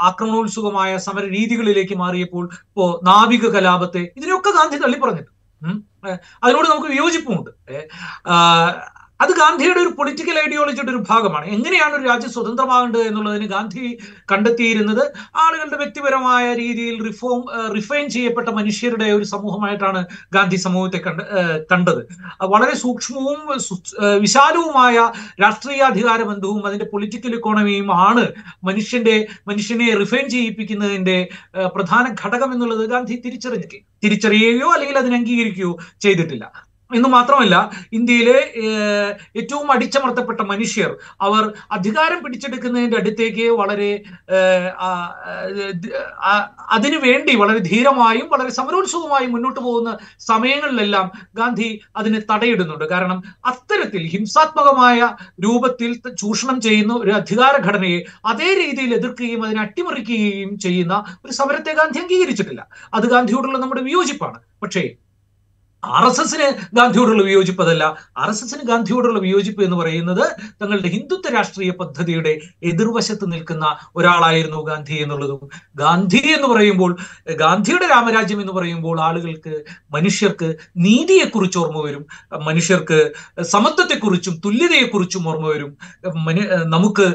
ആക്രമണോത്സുകമായ 0.10 0.92
സമര 1.08 1.26
രീതികളിലേക്ക് 1.38 1.98
മാറിയപ്പോൾ 2.04 2.46
ഇപ്പോ 2.70 2.88
നാവിക 3.12 3.52
കലാപത്തെ 3.58 4.04
ഇതിനൊക്കെ 4.20 4.52
ഗാന്ധി 4.60 4.80
തള്ളിപ്പറഞ്ഞിട്ടുണ്ട്. 4.86 5.36
പറഞ്ഞിട്ടുണ്ട് 5.62 6.20
അതിനോട് 6.44 6.68
നമുക്ക് 6.72 6.89
വിയോജിപ്പുമുണ്ട്. 6.96 7.52
അത് 9.23 9.32
ഗാന്ധിയുടെ 9.39 9.79
ഒരു 9.86 9.89
പൊളിറ്റിക്കൽ 9.97 10.36
ഐഡിയോളജിയുടെ 10.45 10.91
ഒരു 10.91 11.01
ഭാഗമാണ്. 11.10 11.45
എങ്ങനെയാണ് 11.55 11.93
ഒരു 11.97 12.05
രാജ്യം 12.10 12.32
സ്വതന്ത്രമാകേണ്ടത് 12.36 13.01
എന്നുള്ളതിന് 13.10 13.47
ഗാന്ധി 13.53 13.86
കണ്ടെത്തിയിരുന്നത്? 14.32 15.01
ആളുകളുടെ 15.43 15.77
വ്യക്തിപരമായ 15.82 16.45
രീതിയിൽ 16.62 16.95
റിഫോം 17.08 17.41
റിഫൈൻ 17.77 18.10
ചെയ്യപ്പെട്ട 18.10 18.49
മനുഷ്യരുടെ 18.60 19.08
ഒരു 19.17 19.23
സമൂഹമായിട്ടാണ് 19.23 20.05
ഗാന്ധി 20.34 20.55
സമൂഹത്തെ 20.65 21.01
കണ്ട് 21.08 21.23
കണ്ടത്. 21.71 22.01
വളരെ 22.53 22.75
സൂക്ഷ്മവും 22.84 23.41
വിശാലവുമായ 24.25 24.95
രാഷ്ട്രീയാധികാര 25.43 26.21
ബന്ധവും 26.32 26.62
അതിന്റെ 26.67 26.86
പൊളിറ്റിക്കൽ 26.93 27.36
ഇക്കോണമിയും 27.39 27.91
ആണ് 28.08 28.25
മനുഷ്യന്റെ 28.69 29.27
മനുഷ്യനെ 29.47 29.89
റിഫൈൻ 30.03 30.29
ചെയ്യിപ്പിക്കുന്നതിന്റെ 30.29 31.17
പ്രധാന 31.75 32.05
ഘടകം 32.23 32.53
എന്നുള്ളത് 32.53 32.86
ഗാന്ധി 32.95 33.21
തിരിച്ചറിഞ്ഞു 33.25 33.79
തിരിച്ചറിയുകയോ 34.03 34.69
അല്ലെങ്കിൽ 34.73 34.97
അതിനെ 34.97 35.15
അംഗീകരിക്കുകയോ 35.15 35.71
ചെയ്തിട്ടില്ല. 36.01 36.68
എന്ന് 36.97 37.10
മാത്രമല്ല 37.10 37.56
ഇന്ത്യയിലെ 37.93 38.38
ഏറ്റവും 39.39 39.71
അടിച്ചമർത്തപ്പെട്ട 39.71 40.41
മനുഷ്യർ 40.41 40.91
അവർ 41.21 41.43
അധികാരം 41.71 42.23
പിടിച്ചെടുക്കുന്നതിന്റെ 42.23 42.97
അടുത്തേക്ക് 42.97 43.45
വളരെ 43.62 43.91
അതിനു 46.78 46.97
വേണ്ടി 47.06 47.36
വളരെ 47.36 47.60
ധീരമായും 47.60 48.28
വളരെ 48.30 48.49
സമരോത്സവമായും 48.49 49.32
മുന്നോട്ട് 49.32 49.60
പോകുന്ന 49.60 49.91
സമയങ്ങളിലെല്ലാം 50.19 51.08
ഗാന്ധി 51.36 51.69
അതിനെ 51.95 52.21
തടയിടുന്നുണ്ട്. 52.32 52.86
കാരണം 52.86 53.19
അത്തരത്തിൽ 53.45 54.04
ഹിംസാത്മകമായ 54.13 54.99
രൂപത്തിൽ 55.45 55.91
ചൂഷണം 56.21 56.62
ചെയ്യുന്ന 56.62 56.93
ഒരു 56.93 57.12
അധികാര 57.12 57.56
ഘടനയെ 57.67 57.99
അതേ 58.25 58.49
രീതിയിൽ 58.62 58.93
എതിർക്കുകയും 58.93 59.43
അതിനെ 59.45 59.62
അട്ടിമറിക്കുകയും 59.62 60.58
ചെയ്യുന്ന 60.60 60.95
ഒരു 61.25 61.34
സമരത്തെ 61.34 61.73
ഗാന്ധി 61.73 61.99
അംഗീകരിച്ചിട്ടില്ല. 61.99 62.67
അത് 62.93 63.06
ഗാന്ധിയോടുള്ള 63.13 63.58
നമ്മുടെ 63.58 63.82
വിയോജിപ്പാണ്. 63.82 64.39
പക്ഷേ 64.63 64.84
ആർ 65.84 66.06
എസ് 66.06 66.22
എസിന് 66.22 66.76
ഗാന്ധിയോടുള്ള 66.76 67.24
വിയോജിപ്പതല്ല. 67.24 67.84
ആർ 68.18 68.30
എസ് 68.30 68.44
എസിന് 68.46 68.63
ഗാന്ധിയോടുള്ള 68.68 69.20
വിയോജിപ്പ് 69.20 69.63
എന്ന് 69.63 69.78
പറയുന്നത് 69.78 70.24
തങ്ങളുടെ 70.62 70.88
ഹിന്ദുത്വ 70.88 71.32
രാഷ്ട്രീയ 71.36 71.72
പദ്ധതിയുടെ 71.72 72.39
എതിർവശത്ത് 72.63 73.32
നിൽക്കുന്ന 73.32 73.78
ഒരാളായിരുന്നു 73.96 74.58
ഗാന്ധി 74.58 74.94
എന്നുള്ളതും. 74.94 75.50
ഗാന്ധി 75.76 76.18
എന്ന് 76.18 76.48
പറയുമ്പോൾ 76.48 76.98
ഗാന്ധിയുടെ 77.36 77.88
രാമരാജ്യം 77.88 78.42
എന്ന് 78.42 78.54
പറയുമ്പോൾ 78.54 79.02
ആളുകൾക്ക് 79.02 79.63
മനുഷ്യർക്ക് 79.92 80.56
നീതിയെക്കുറിച്ച് 80.78 81.58
ഓർമ്മ 81.58 81.82
വരും. 81.86 82.06
മനുഷ്യർക്ക് 82.44 83.13
സമത്വത്തെക്കുറിച്ചും 83.42 84.42
തുല്യതയെക്കുറിച്ചും 84.46 85.30
ഓർമ്മ 85.30 85.48
വരും. 85.48 85.78
നമുക്ക് 86.65 87.08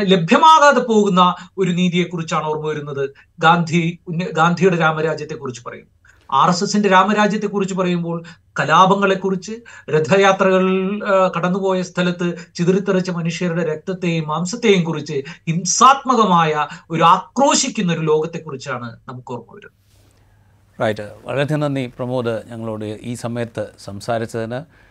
ലഭ്യമാകാതെ 0.00 0.80
പോകുന്ന 0.80 1.34
ഒരു 1.58 1.70
നീതിയെക്കുറിച്ചാണ് 1.70 2.44
ഓർമ്മ 2.44 2.66
വരുന്നത്. 2.66 3.14
ഗാന്ധി 3.38 3.98
ഗാന്ധിയുടെ 4.32 4.76
രാമരാജ്യത്തെക്കുറിച്ച് 4.76 5.62
പറയും 5.66 5.97
ആർ 6.32 6.48
എസ് 6.48 6.64
എസിന്റെ 6.64 6.88
രാമരാജ്യത്തെ 6.88 7.46
കുറിച്ച് 7.46 7.74
പറയുമ്പോൾ 7.74 8.22
കലാപങ്ങളെക്കുറിച്ച് 8.60 9.52
രഥയാത്രകൾ 9.90 10.64
ആ, 11.04 11.32
കടന്നുപോയ 11.36 11.82
സ്ഥലത്ത് 11.82 12.34
ചിതറിത്തെറിച്ച 12.54 13.10
മനുഷ്യരുടെ 13.10 13.64
രക്തത്തെയും 13.64 14.28
മാംസത്തെയും 14.28 14.84
കുറിച്ച് 14.84 15.22
ഹിംസാത്മകമായ 15.48 16.66
ഒരു 16.90 17.02
ആക്രോശിക്കുന്ന 17.02 17.92
ഒരു 17.92 18.00
ലോകത്തെക്കുറിച്ചാണ് 18.00 18.96
നമുക്ക് 19.08 19.32
ഓർമ്മ 19.32 19.54
വരുന്നത്. 19.54 19.72
റൈറ്റ് 20.80 21.12
വളരെയധികം 21.24 21.60
നന്ദി 21.60 21.86
പ്രമോദ് 21.86 22.42
ഞങ്ങളോട് 22.50 22.84
ഈ 22.84 23.14
സമയത്ത് 23.14 23.70
സംസാരിച്ചതിന്. 23.84 24.88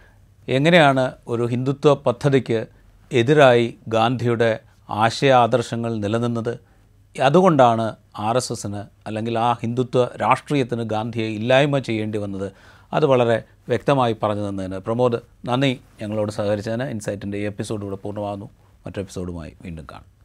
എങ്ങനെയാണ് 0.47 1.11
ഒരു 1.27 1.43
ഹിന്ദുത്വ 1.43 1.93
പദ്ധതിക്ക് 1.93 2.67
എതിരായി 3.11 3.77
ഗാന്ധിയുടെ 3.87 4.59
ആശയ 4.89 5.33
ആദർശങ്ങൾ 5.33 5.97
നിലനിന്നത്? 5.97 6.76
അതുകൊണ്ടാണ് 7.21 7.95
ആർ 8.17 8.37
എസ് 8.37 8.51
എസിന് 8.51 8.83
അല്ലെങ്കിൽ 9.07 9.39
ആ 9.39 9.53
ഹിന്ദുത്വ 9.53 10.09
രാഷ്ട്രീയത്തിന് 10.21 10.83
ഗാന്ധിയെ 10.83 11.27
ഇല്ലായ്മ 11.27 11.79
ചെയ്യേണ്ടി 11.79 12.17
വന്നത്. 12.17 12.51
അത് 12.93 13.05
വളരെ 13.05 13.43
വ്യക്തമായി 13.69 14.15
പറഞ്ഞു 14.23 14.49
തന്നതിന് 14.49 14.75
പ്രമോദ് 14.75 15.19
നന്ദി. 15.45 15.81
ഞങ്ങളോട് 16.01 16.31
സഹകരിച്ചതിന് 16.31 16.83
ഇൻസൈറ്റിന്റെ 16.83 17.37
ഈ 17.37 17.41
എപ്പിസോഡ് 17.41 17.81
ഇവിടെ 17.81 17.95
പൂർണമാകുന്നു. 17.95 18.49
മറ്റു 18.85 18.99
എപ്പിസോഡുമായി 18.99 19.53
വീണ്ടും 19.61 19.87
കാണാം. 19.91 20.16